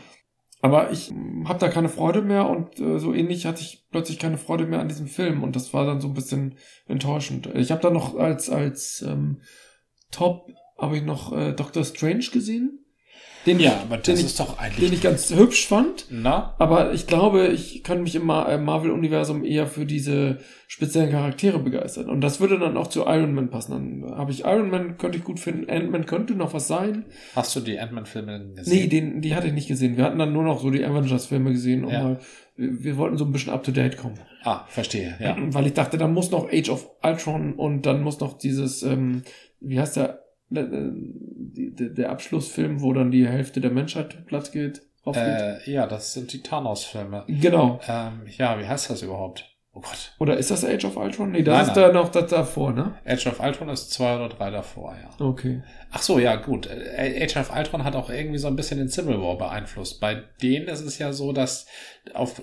Aber 0.62 0.92
ich 0.92 1.12
habe 1.44 1.58
da 1.58 1.68
keine 1.68 1.88
Freude 1.88 2.22
mehr 2.22 2.48
und 2.48 2.78
äh, 2.78 3.00
so 3.00 3.12
ähnlich 3.12 3.46
hatte 3.46 3.60
ich 3.60 3.88
plötzlich 3.90 4.20
keine 4.20 4.38
Freude 4.38 4.64
mehr 4.64 4.78
an 4.78 4.88
diesem 4.88 5.08
Film 5.08 5.42
und 5.42 5.56
das 5.56 5.74
war 5.74 5.84
dann 5.84 6.00
so 6.00 6.06
ein 6.06 6.14
bisschen 6.14 6.54
enttäuschend. 6.86 7.46
Ich 7.54 7.72
habe 7.72 7.82
da 7.82 7.90
noch 7.90 8.14
als 8.14 8.48
als 8.48 9.02
ähm, 9.02 9.42
Top 10.12 10.48
habe 10.78 10.96
ich 10.96 11.02
noch 11.02 11.32
äh, 11.32 11.52
Doctor 11.52 11.84
Strange 11.84 12.26
gesehen. 12.32 12.81
Den 13.44 13.58
Ja, 13.58 13.70
ich, 13.70 13.76
aber 13.82 13.96
das 13.96 14.06
den 14.06 14.14
ich, 14.18 14.24
ist 14.26 14.38
doch 14.38 14.56
eigentlich. 14.60 14.84
den 14.88 14.92
ich 14.94 15.02
ganz 15.02 15.34
hübsch 15.34 15.66
fand. 15.66 16.06
na? 16.10 16.54
Aber 16.58 16.92
ich 16.92 17.08
glaube, 17.08 17.48
ich 17.48 17.82
kann 17.82 18.04
mich 18.04 18.14
im 18.14 18.30
äh, 18.30 18.56
Marvel-Universum 18.56 19.44
eher 19.44 19.66
für 19.66 19.84
diese 19.84 20.38
speziellen 20.68 21.10
Charaktere 21.10 21.58
begeistern. 21.58 22.08
Und 22.08 22.20
das 22.20 22.38
würde 22.40 22.58
dann 22.60 22.76
auch 22.76 22.86
zu 22.86 23.00
Iron 23.00 23.34
Man 23.34 23.50
passen. 23.50 24.02
Dann 24.02 24.16
habe 24.16 24.30
ich 24.30 24.44
Iron 24.44 24.70
Man, 24.70 24.96
könnte 24.96 25.18
ich 25.18 25.24
gut 25.24 25.40
finden. 25.40 25.68
Ant-Man 25.68 26.06
könnte 26.06 26.34
noch 26.34 26.54
was 26.54 26.68
sein. 26.68 27.04
Hast 27.34 27.56
du 27.56 27.60
die 27.60 27.80
Ant-Man-Filme 27.80 28.38
Nee, 28.38 28.54
gesehen? 28.54 28.90
den, 28.90 29.20
die 29.22 29.34
hatte 29.34 29.48
ich 29.48 29.52
nicht 29.54 29.66
gesehen. 29.68 29.96
Wir 29.96 30.04
hatten 30.04 30.20
dann 30.20 30.32
nur 30.32 30.44
noch 30.44 30.60
so 30.62 30.70
die 30.70 30.84
Avengers-Filme 30.84 31.50
gesehen, 31.52 31.84
um 31.84 31.92
Ja. 31.92 32.02
mal, 32.04 32.20
wir, 32.56 32.84
wir 32.84 32.96
wollten 32.96 33.16
so 33.18 33.24
ein 33.24 33.32
bisschen 33.32 33.52
up 33.52 33.64
to 33.64 33.72
date 33.72 33.96
kommen. 33.96 34.20
Ah, 34.44 34.64
verstehe, 34.68 35.16
ja. 35.20 35.36
Weil 35.48 35.66
ich 35.66 35.74
dachte, 35.74 35.98
dann 35.98 36.14
muss 36.14 36.30
noch 36.30 36.48
Age 36.52 36.68
of 36.70 36.88
Ultron 37.02 37.54
und 37.54 37.86
dann 37.86 38.02
muss 38.02 38.20
noch 38.20 38.38
dieses, 38.38 38.84
ähm, 38.84 39.22
wie 39.60 39.80
heißt 39.80 39.96
der, 39.96 40.21
der, 40.54 41.88
der 41.88 42.10
Abschlussfilm, 42.10 42.80
wo 42.80 42.92
dann 42.92 43.10
die 43.10 43.26
Hälfte 43.26 43.60
der 43.60 43.70
Menschheit 43.70 44.26
platt 44.26 44.52
geht. 44.52 44.82
Äh, 45.04 45.70
ja, 45.70 45.86
das 45.86 46.12
sind 46.12 46.32
die 46.32 46.42
Thanos-Filme. 46.42 47.24
Genau. 47.26 47.80
Ähm, 47.88 48.22
ja, 48.38 48.58
wie 48.58 48.66
heißt 48.66 48.90
das 48.90 49.02
überhaupt? 49.02 49.48
Oh 49.74 49.80
Gott. 49.80 50.12
Oder 50.18 50.36
ist 50.36 50.50
das 50.50 50.66
Age 50.66 50.84
of 50.84 50.98
Ultron? 50.98 51.32
Nee, 51.32 51.42
das 51.42 51.54
Nein, 51.54 51.62
ist 51.62 51.76
nein. 51.76 51.86
da 51.86 51.92
noch 51.92 52.10
das 52.10 52.30
davor, 52.30 52.72
ne? 52.72 52.94
Age 53.06 53.26
of 53.26 53.40
Ultron 53.40 53.70
ist 53.70 53.90
zwei 53.90 54.16
oder 54.16 54.28
drei 54.28 54.50
davor, 54.50 54.94
ja. 54.94 55.26
Okay. 55.26 55.62
Ach 55.90 56.02
so, 56.02 56.18
ja, 56.18 56.36
gut. 56.36 56.66
Äh, 56.66 57.24
Age 57.24 57.38
of 57.38 57.56
Ultron 57.56 57.82
hat 57.82 57.96
auch 57.96 58.10
irgendwie 58.10 58.38
so 58.38 58.48
ein 58.48 58.56
bisschen 58.56 58.78
den 58.78 58.90
Civil 58.90 59.18
War 59.22 59.38
beeinflusst. 59.38 59.98
Bei 59.98 60.24
denen 60.42 60.68
ist 60.68 60.82
es 60.82 60.98
ja 60.98 61.14
so, 61.14 61.32
dass 61.32 61.66
auf, 62.12 62.42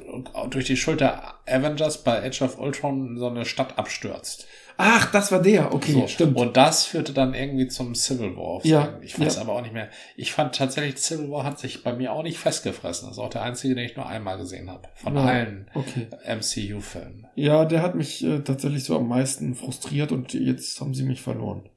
durch 0.50 0.66
die 0.66 0.76
Schuld 0.76 1.02
der 1.02 1.36
Avengers 1.48 2.04
bei 2.04 2.26
Age 2.26 2.42
of 2.42 2.60
Ultron 2.60 3.16
so 3.18 3.28
eine 3.28 3.46
Stadt 3.46 3.78
abstürzt. 3.78 4.48
Ach, 4.82 5.12
das 5.12 5.30
war 5.32 5.42
der. 5.42 5.74
Okay, 5.74 5.92
so. 5.92 6.08
stimmt. 6.08 6.38
Und 6.38 6.56
das 6.56 6.86
führte 6.86 7.12
dann 7.12 7.34
irgendwie 7.34 7.68
zum 7.68 7.94
Civil 7.96 8.38
War. 8.38 8.66
Ja, 8.66 8.98
Ich 9.02 9.20
weiß 9.20 9.36
ja. 9.36 9.42
aber 9.42 9.54
auch 9.54 9.62
nicht 9.62 9.74
mehr. 9.74 9.90
Ich 10.16 10.32
fand 10.32 10.56
tatsächlich, 10.56 10.96
Civil 10.98 11.30
War 11.30 11.44
hat 11.44 11.60
sich 11.60 11.84
bei 11.84 11.92
mir 11.94 12.14
auch 12.14 12.24
nicht 12.24 12.38
festgefressen. 12.38 13.10
Das 13.10 13.18
ist 13.18 13.22
auch 13.24 13.30
der 13.30 13.42
einzige, 13.44 13.76
den 13.76 13.84
ich 13.86 13.98
nur 13.98 14.06
einmal 14.08 14.38
gesehen 14.38 14.70
habe. 14.72 14.88
Von 14.96 15.16
Ja. 15.16 15.26
allen 15.26 15.70
okay. 15.76 16.08
MCU-Filmen. 16.26 17.28
Ja, 17.36 17.66
der 17.66 17.82
hat 17.82 17.96
mich 17.96 18.24
äh, 18.24 18.40
tatsächlich 18.40 18.86
so 18.86 18.96
am 18.96 19.08
meisten 19.10 19.54
frustriert 19.56 20.12
und 20.14 20.34
jetzt 20.34 20.80
haben 20.80 20.94
sie 20.94 21.04
mich 21.04 21.22
verloren. 21.22 21.68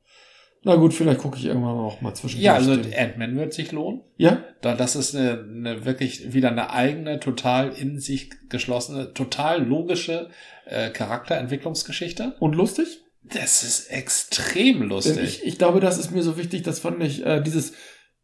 Na 0.65 0.77
gut, 0.77 0.95
vielleicht 0.95 1.19
gucke 1.21 1.39
ich 1.39 1.47
irgendwann 1.47 1.77
auch 1.77 2.01
mal 2.01 2.15
zwischen. 2.15 2.41
Ja, 2.41 2.55
also 2.55 2.73
Ant-Man 2.73 3.37
wird 3.37 3.53
sich 3.53 3.73
lohnen. 3.73 4.03
ja, 4.17 4.45
Da, 4.61 4.75
das 4.75 4.95
ist 4.95 5.15
eine, 5.15 5.45
eine 5.49 5.85
wirklich 5.85 6.33
wieder 6.33 6.51
eine 6.51 6.71
eigene, 6.71 7.19
total 7.19 7.71
in 7.71 7.99
sich 7.99 8.31
geschlossene, 8.49 9.13
total 9.13 9.65
logische 9.65 10.29
äh, 10.67 10.91
Charakterentwicklungsgeschichte. 10.91 12.37
und 12.39 12.55
lustig. 12.55 13.01
Das 13.25 13.63
ist 13.63 13.91
extrem 13.91 14.83
lustig. 14.83 15.19
ich, 15.23 15.47
ich 15.47 15.59
glaube, 15.59 15.81
das 15.81 15.99
ist 15.99 16.11
mir 16.11 16.23
so 16.23 16.37
wichtig, 16.37 16.63
das 16.63 16.81
fand 16.81 17.03
ich, 17.03 17.25
äh, 17.25 17.41
dieses 17.41 17.73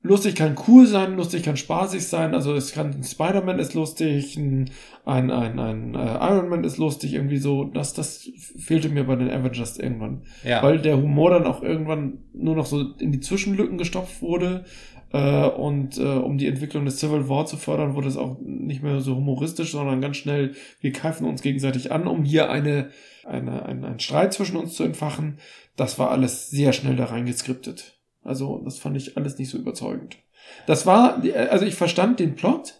lustig 0.08 0.34
kann 0.34 0.56
cool 0.66 0.86
sein, 0.86 1.16
lustig 1.16 1.42
kann 1.42 1.56
spaßig 1.56 2.06
sein, 2.06 2.34
also 2.34 2.54
es 2.54 2.72
kann, 2.72 2.94
ein 2.94 3.04
Spider-Man 3.04 3.58
ist 3.58 3.74
lustig, 3.74 4.36
ein, 4.36 4.70
ein, 5.04 5.30
ein, 5.30 5.58
ein 5.58 5.94
äh, 5.94 5.98
Iron 5.98 6.48
Man 6.48 6.64
ist 6.64 6.78
lustig, 6.78 7.14
irgendwie 7.14 7.36
so, 7.36 7.64
das, 7.64 7.92
das 7.92 8.28
fehlte 8.58 8.88
mir 8.88 9.04
bei 9.04 9.16
den 9.16 9.30
Avengers 9.30 9.78
irgendwann. 9.78 10.22
ja. 10.42 10.62
Weil 10.62 10.78
der 10.78 10.96
Humor 10.96 11.30
dann 11.30 11.46
auch 11.46 11.62
irgendwann 11.62 12.18
nur 12.32 12.56
noch 12.56 12.66
so 12.66 12.80
in 12.98 13.12
die 13.12 13.20
Zwischenlücken 13.20 13.78
gestopft 13.78 14.22
wurde. 14.22 14.64
Äh, 15.12 15.46
und 15.46 15.98
äh, 15.98 16.02
um 16.02 16.38
die 16.38 16.48
Entwicklung 16.48 16.84
des 16.84 16.98
Civil 16.98 17.28
War 17.28 17.46
zu 17.46 17.56
fördern, 17.56 17.94
wurde 17.94 18.08
es 18.08 18.16
auch 18.16 18.38
nicht 18.40 18.82
mehr 18.82 19.00
so 19.00 19.16
humoristisch, 19.16 19.72
sondern 19.72 20.00
ganz 20.00 20.16
schnell, 20.16 20.54
wir 20.80 20.90
greifen 20.90 21.26
uns 21.26 21.42
gegenseitig 21.42 21.92
an, 21.92 22.06
um 22.06 22.24
hier 22.24 22.50
eine, 22.50 22.90
eine, 23.24 23.64
ein, 23.66 23.84
einen 23.84 24.00
Streit 24.00 24.32
zwischen 24.32 24.56
uns 24.56 24.74
zu 24.74 24.84
entfachen. 24.84 25.38
Das 25.76 25.98
war 25.98 26.10
alles 26.10 26.50
sehr 26.50 26.72
schnell 26.72 26.96
da 26.96 27.06
reingeskriptet. 27.06 27.97
Also, 28.22 28.62
das 28.64 28.78
fand 28.78 28.96
ich 28.96 29.16
alles 29.16 29.38
nicht 29.38 29.50
so 29.50 29.58
überzeugend. 29.58 30.16
Das 30.66 30.86
war, 30.86 31.22
also 31.50 31.64
ich 31.64 31.74
verstand 31.74 32.20
den 32.20 32.34
Plot, 32.34 32.74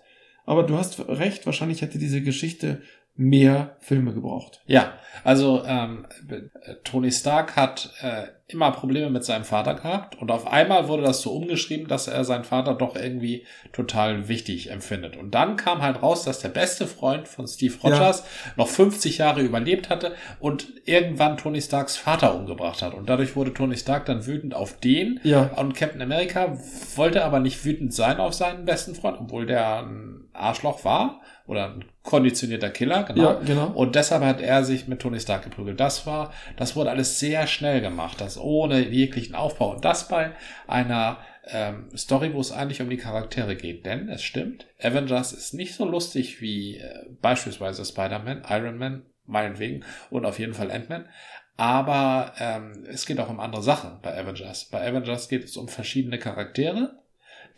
aber 0.47 0.63
du 0.63 0.77
hast 0.77 0.99
recht, 1.09 1.47
wahrscheinlich 1.47 1.83
hätte 1.83 1.99
diese 1.99 2.23
Geschichte 2.23 2.83
mehr 3.15 3.77
Filme 3.81 4.15
gebraucht. 4.15 4.63
Ja, 4.67 4.95
also 5.25 5.65
ähm, 5.67 6.07
äh, 6.29 6.75
Tony 6.85 7.11
Stark 7.11 7.57
hat 7.57 7.93
äh, 8.01 8.29
immer 8.51 8.73
Probleme 8.73 9.11
mit 9.11 9.25
seinem 9.25 9.45
Vater 9.45 9.75
gehabt 9.75 10.19
und 10.19 10.31
auf 10.31 10.47
einmal 10.47 10.89
wurde 10.89 11.03
das 11.03 11.21
so 11.21 11.33
umgeschrieben, 11.33 11.87
dass 11.87 12.09
er 12.09 12.25
seinen 12.25 12.45
Vater 12.45 12.73
doch 12.73 12.97
irgendwie 12.97 13.45
total 13.73 14.29
wichtig 14.29 14.71
empfindet. 14.71 15.19
Und 15.19 15.33
dann 15.35 15.57
kam 15.57 15.83
halt 15.83 16.03
raus, 16.03 16.25
dass 16.25 16.41
der 16.41 16.49
beste 16.49 16.87
Freund 16.87 17.29
von 17.29 17.47
Steve 17.47 17.75
Rogers 17.83 18.25
noch 18.57 18.69
50 18.69 19.19
Jahre 19.19 19.43
überlebt 19.43 19.91
hatte 19.91 20.15
und 20.41 20.69
irgendwann 20.87 21.37
Tony 21.37 21.61
Starks 21.61 21.99
Vater 21.99 22.35
umgebracht 22.35 22.81
hat. 22.81 22.95
Und 22.95 23.11
dadurch 23.11 23.37
wurde 23.37 23.53
Tony 23.53 23.77
Stark 23.77 24.07
dann 24.07 24.25
wütend 24.25 24.55
auf 24.55 24.81
den 24.81 25.21
Ja, 25.25 25.51
und 25.57 25.75
Captain 25.75 26.01
America 26.01 26.59
wollte 26.97 27.27
aber 27.27 27.41
nicht 27.41 27.63
wütend 27.67 27.93
sein 27.93 28.19
auf 28.19 28.33
seinen 28.33 28.65
besten 28.65 28.95
Freund, 28.95 29.19
obwohl 29.21 29.45
der 29.45 29.83
ein 29.83 30.29
Arschloch 30.33 30.85
war 30.85 31.21
oder 31.47 31.67
ein 31.67 31.85
konditionierter 32.03 32.71
Killer, 32.71 33.03
genau. 33.03 33.23
ja, 33.23 33.41
genau. 33.45 33.67
Und 33.69 33.95
deshalb 33.95 34.23
hat 34.23 34.41
er 34.41 34.65
sich 34.65 34.89
mit 34.89 35.01
Tony 35.01 35.21
Stark 35.21 35.45
geprügelt. 35.45 35.79
Das 35.79 36.07
war, 36.07 36.33
das 36.57 36.77
wurde 36.77 36.91
alles 36.91 37.19
sehr 37.19 37.47
schnell 37.47 37.81
gemacht, 37.81 38.21
das 38.21 38.38
ohne 38.39 38.89
jeglichen 38.89 39.35
Aufbau. 39.35 39.75
Und 39.75 39.85
das 39.85 40.09
bei 40.09 40.33
einer 40.67 41.19
ähm, 41.47 41.89
Story, 41.97 42.33
wo 42.35 42.41
es 42.41 42.53
eigentlich 42.53 42.81
um 42.81 42.91
die 42.91 42.97
Charaktere 42.97 43.57
geht. 43.57 43.87
Denn 43.87 44.09
es 44.09 44.23
stimmt, 44.23 44.67
Avengers 44.81 45.33
ist 45.33 45.55
nicht 45.55 45.75
so 45.75 45.85
lustig 45.85 46.41
wie 46.41 46.77
äh, 46.77 47.07
beispielsweise 47.21 47.85
Spider-Man, 47.85 48.45
Iron 48.49 48.79
Man, 48.79 49.03
meinetwegen 49.27 49.85
und 50.11 50.25
auf 50.25 50.39
jeden 50.39 50.55
Fall 50.55 50.71
Ant-Man. 50.71 51.09
Aber 51.57 52.35
ähm, 52.39 52.85
es 52.89 53.05
geht 53.05 53.19
auch 53.19 53.29
um 53.29 53.41
andere 53.41 53.63
Sachen 53.63 54.01
bei 54.01 54.17
Avengers. 54.17 54.67
Bei 54.67 54.87
Avengers 54.87 55.29
geht 55.29 55.45
es 55.45 55.57
um 55.57 55.69
verschiedene 55.69 56.19
Charaktere, 56.19 57.03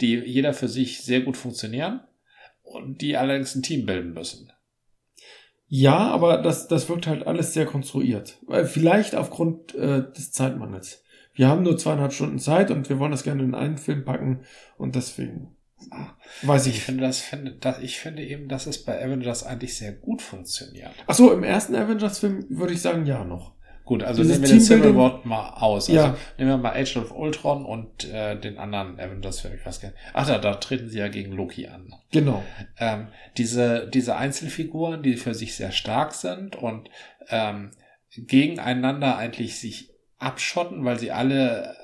die 0.00 0.16
jeder 0.16 0.54
für 0.54 0.68
sich 0.68 1.02
sehr 1.02 1.20
gut 1.20 1.36
funktionieren 1.36 2.00
und 2.62 3.02
die 3.02 3.16
allerdings 3.16 3.54
ein 3.54 3.62
Team 3.62 3.84
bilden 3.86 4.14
müssen. 4.14 4.52
Ja, 5.72 6.10
aber 6.10 6.38
das, 6.38 6.66
das 6.66 6.88
wirkt 6.88 7.06
halt 7.06 7.28
alles 7.28 7.54
sehr 7.54 7.64
konstruiert. 7.64 8.38
Weil 8.42 8.66
Vielleicht 8.66 9.14
aufgrund 9.14 9.72
äh, 9.76 10.02
des 10.12 10.32
Zeitmangels. 10.32 11.04
Wir 11.32 11.48
haben 11.48 11.62
nur 11.62 11.78
zweieinhalb 11.78 12.12
Stunden 12.12 12.40
Zeit 12.40 12.72
und 12.72 12.88
wir 12.88 12.98
wollen 12.98 13.12
das 13.12 13.22
gerne 13.22 13.44
in 13.44 13.54
einen 13.54 13.78
Film 13.78 14.04
packen 14.04 14.40
und 14.76 14.96
deswegen 14.96 15.56
weiß 16.42 16.66
ich 16.66 16.78
Ich 16.78 16.82
finde, 16.82 17.04
das 17.04 17.20
finde, 17.20 17.52
das, 17.52 17.78
ich 17.78 18.00
finde 18.00 18.24
eben, 18.24 18.48
dass 18.48 18.66
es 18.66 18.84
bei 18.84 19.02
Avengers 19.02 19.44
eigentlich 19.44 19.76
sehr 19.76 19.92
gut 19.92 20.22
funktioniert. 20.22 20.90
Ach 21.06 21.14
so, 21.14 21.32
im 21.32 21.44
ersten 21.44 21.76
Avengers-Film 21.76 22.46
würde 22.50 22.72
ich 22.72 22.82
sagen, 22.82 23.06
ja 23.06 23.24
noch. 23.24 23.54
Gut, 23.90 24.04
also 24.04 24.22
Dieses 24.22 24.38
nehmen 24.38 24.48
wir 24.52 24.56
den 24.56 24.60
Civil 24.60 24.94
War 24.94 25.20
mal 25.24 25.48
aus. 25.54 25.88
Also 25.88 26.00
Ja. 26.00 26.16
nehmen 26.38 26.50
wir 26.50 26.56
mal 26.58 26.80
Age 26.80 26.96
of 26.98 27.10
Ultron 27.10 27.64
und 27.64 28.08
äh, 28.08 28.38
den 28.38 28.56
anderen 28.56 29.00
Avengers-Film, 29.00 29.54
ich 29.58 29.66
weiß 29.66 29.80
gar 29.80 29.88
nicht. 29.88 29.98
Ach 30.12 30.28
da, 30.28 30.38
da 30.38 30.54
treten 30.54 30.88
sie 30.88 31.00
ja 31.00 31.08
gegen 31.08 31.32
Loki 31.32 31.66
an. 31.66 31.92
Genau. 32.12 32.40
Ähm, 32.78 33.08
diese, 33.36 33.88
diese 33.88 34.14
Einzelfiguren, 34.14 35.02
die 35.02 35.16
für 35.16 35.34
sich 35.34 35.56
sehr 35.56 35.72
stark 35.72 36.14
sind 36.14 36.54
und 36.54 36.88
ähm, 37.30 37.72
gegeneinander 38.16 39.16
eigentlich 39.16 39.58
sich 39.58 39.90
abschotten, 40.18 40.84
weil 40.84 41.00
sie 41.00 41.10
alle 41.10 41.74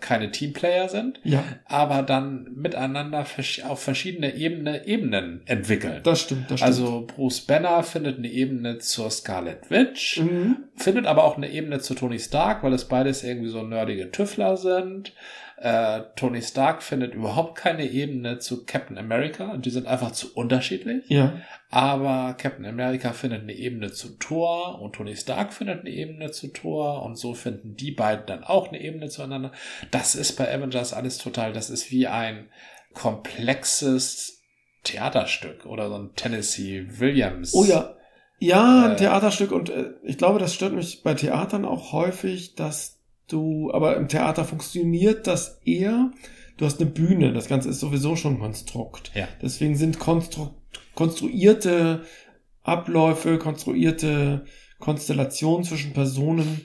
keine 0.00 0.30
Teamplayer 0.30 0.88
sind, 0.88 1.20
Ja, 1.24 1.44
aber 1.66 2.02
dann 2.02 2.48
miteinander 2.54 3.26
auf 3.68 3.80
verschiedene 3.82 4.34
Ebene, 4.34 4.86
Ebenen 4.86 5.42
entwickeln. 5.46 6.00
das 6.02 6.20
stimmt, 6.22 6.50
das 6.50 6.60
stimmt. 6.60 6.68
Also 6.68 7.06
Bruce 7.06 7.40
Banner 7.42 7.82
findet 7.82 8.18
eine 8.18 8.28
Ebene 8.28 8.78
zur 8.78 9.10
Scarlet 9.10 9.70
Witch, 9.70 10.20
Mhm. 10.20 10.56
findet 10.74 11.06
aber 11.06 11.24
auch 11.24 11.36
eine 11.36 11.50
Ebene 11.50 11.80
zu 11.80 11.94
Tony 11.94 12.18
Stark, 12.18 12.62
weil 12.62 12.72
es 12.72 12.86
beides 12.86 13.22
irgendwie 13.24 13.50
so 13.50 13.62
nerdige 13.62 14.10
Tüffler 14.10 14.56
sind. 14.56 15.12
Äh, 15.56 16.02
Tony 16.16 16.42
Stark 16.42 16.82
findet 16.82 17.14
überhaupt 17.14 17.56
keine 17.56 17.86
Ebene 17.88 18.38
zu 18.38 18.64
Captain 18.64 18.98
America 18.98 19.52
und 19.52 19.64
die 19.66 19.70
sind 19.70 19.86
einfach 19.86 20.10
zu 20.12 20.34
unterschiedlich. 20.34 21.04
Ja, 21.08 21.40
Aber 21.70 22.34
Captain 22.36 22.66
America 22.66 23.12
findet 23.12 23.42
eine 23.42 23.52
Ebene 23.52 23.92
zu 23.92 24.18
Thor 24.18 24.80
und 24.82 24.94
Tony 24.96 25.16
Stark 25.16 25.52
findet 25.52 25.80
eine 25.80 25.90
Ebene 25.90 26.30
zu 26.32 26.48
Thor 26.48 27.02
und 27.02 27.16
so 27.16 27.34
finden 27.34 27.76
die 27.76 27.92
beiden 27.92 28.26
dann 28.26 28.42
auch 28.44 28.68
eine 28.68 28.80
Ebene 28.80 29.08
zueinander. 29.08 29.52
Das 29.90 30.14
ist 30.16 30.32
bei 30.36 30.52
Avengers 30.52 30.92
alles 30.92 31.18
total, 31.18 31.52
das 31.52 31.70
ist 31.70 31.90
wie 31.90 32.06
ein 32.08 32.48
komplexes 32.92 34.42
Theaterstück 34.82 35.66
oder 35.66 35.88
so 35.88 35.96
ein 35.96 36.14
Tennessee 36.14 36.86
Williams. 36.98 37.54
Oh 37.54 37.64
ja. 37.64 37.94
Ja, 38.38 38.86
ein 38.86 38.92
Äh. 38.92 38.96
Theaterstück 38.96 39.52
und 39.52 39.70
äh, 39.70 39.92
ich 40.02 40.18
glaube, 40.18 40.38
das 40.38 40.52
stört 40.54 40.74
mich 40.74 41.02
bei 41.02 41.14
Theatern 41.14 41.64
auch 41.64 41.92
häufig, 41.92 42.54
dass 42.54 43.00
du, 43.28 43.70
aber 43.72 43.96
im 43.96 44.08
Theater 44.08 44.44
funktioniert 44.44 45.26
das 45.26 45.60
eher, 45.64 46.10
du 46.56 46.64
hast 46.64 46.80
eine 46.80 46.90
Bühne, 46.90 47.32
das 47.32 47.48
Ganze 47.48 47.70
ist 47.70 47.80
sowieso 47.80 48.16
schon 48.16 48.38
Konstrukt. 48.38 49.12
Ja. 49.14 49.28
Deswegen 49.42 49.76
sind 49.76 49.98
konstru 49.98 50.50
konstruierte 50.94 52.02
Abläufe, 52.62 53.38
konstruierte 53.38 54.44
Konstellation 54.78 55.64
zwischen 55.64 55.92
Personen 55.92 56.62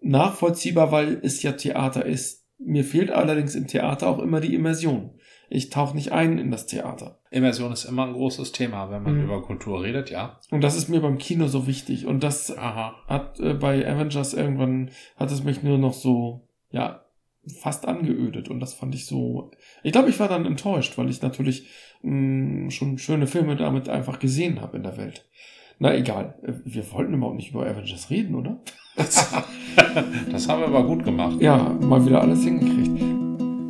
nachvollziehbar, 0.00 0.92
weil 0.92 1.20
es 1.22 1.42
ja 1.42 1.52
Theater 1.52 2.04
ist. 2.04 2.46
Mir 2.58 2.84
fehlt 2.84 3.10
allerdings 3.10 3.54
im 3.54 3.66
Theater 3.66 4.08
auch 4.08 4.20
immer 4.20 4.40
die 4.40 4.54
Immersion. 4.54 5.18
Ich 5.50 5.70
tauche 5.70 5.94
nicht 5.94 6.12
ein 6.12 6.38
in 6.38 6.50
das 6.50 6.66
Theater. 6.66 7.18
Immersion 7.30 7.72
ist 7.72 7.84
immer 7.84 8.06
ein 8.06 8.12
großes 8.14 8.52
Thema, 8.52 8.90
wenn 8.90 9.02
man 9.02 9.18
Mhm. 9.18 9.24
über 9.24 9.42
Kultur 9.42 9.82
redet, 9.82 10.10
ja. 10.10 10.38
Und 10.50 10.62
das 10.64 10.76
ist 10.76 10.88
mir 10.88 11.00
beim 11.00 11.18
Kino 11.18 11.46
so 11.48 11.66
wichtig. 11.66 12.06
Und 12.06 12.22
das 12.22 12.56
Aha. 12.56 12.94
hat 13.06 13.38
äh, 13.40 13.54
bei 13.54 13.86
Avengers 13.86 14.34
irgendwann, 14.34 14.90
hat 15.16 15.30
es 15.30 15.44
mich 15.44 15.62
nur 15.62 15.78
noch 15.78 15.92
so, 15.94 16.48
ja, 16.70 17.00
fast 17.60 17.86
angeödet. 17.86 18.48
Und 18.48 18.60
das 18.60 18.72
fand 18.74 18.94
ich 18.94 19.04
so, 19.06 19.50
ich 19.82 19.92
glaube, 19.92 20.08
ich 20.10 20.18
war 20.18 20.28
dann 20.28 20.46
enttäuscht, 20.46 20.96
weil 20.96 21.10
ich 21.10 21.20
natürlich 21.20 21.68
mh, 22.02 22.70
schon 22.70 22.96
schöne 22.98 23.26
Filme 23.26 23.56
damit 23.56 23.88
einfach 23.88 24.18
gesehen 24.18 24.60
habe 24.62 24.76
in 24.78 24.82
der 24.82 24.96
Welt. 24.96 25.26
Na 25.78 25.94
egal, 25.94 26.38
Äh, 26.42 26.52
wir 26.64 26.90
wollten 26.92 27.14
überhaupt 27.14 27.36
nicht 27.36 27.50
über 27.50 27.66
Avengers 27.66 28.08
reden, 28.10 28.34
oder? 28.34 28.58
Das 30.30 30.48
haben 30.48 30.60
wir 30.60 30.68
aber 30.68 30.84
gut 30.84 31.04
gemacht. 31.04 31.40
Ja, 31.40 31.56
mal 31.80 32.04
wieder 32.06 32.20
alles 32.20 32.44
hingekriegt. 32.44 33.13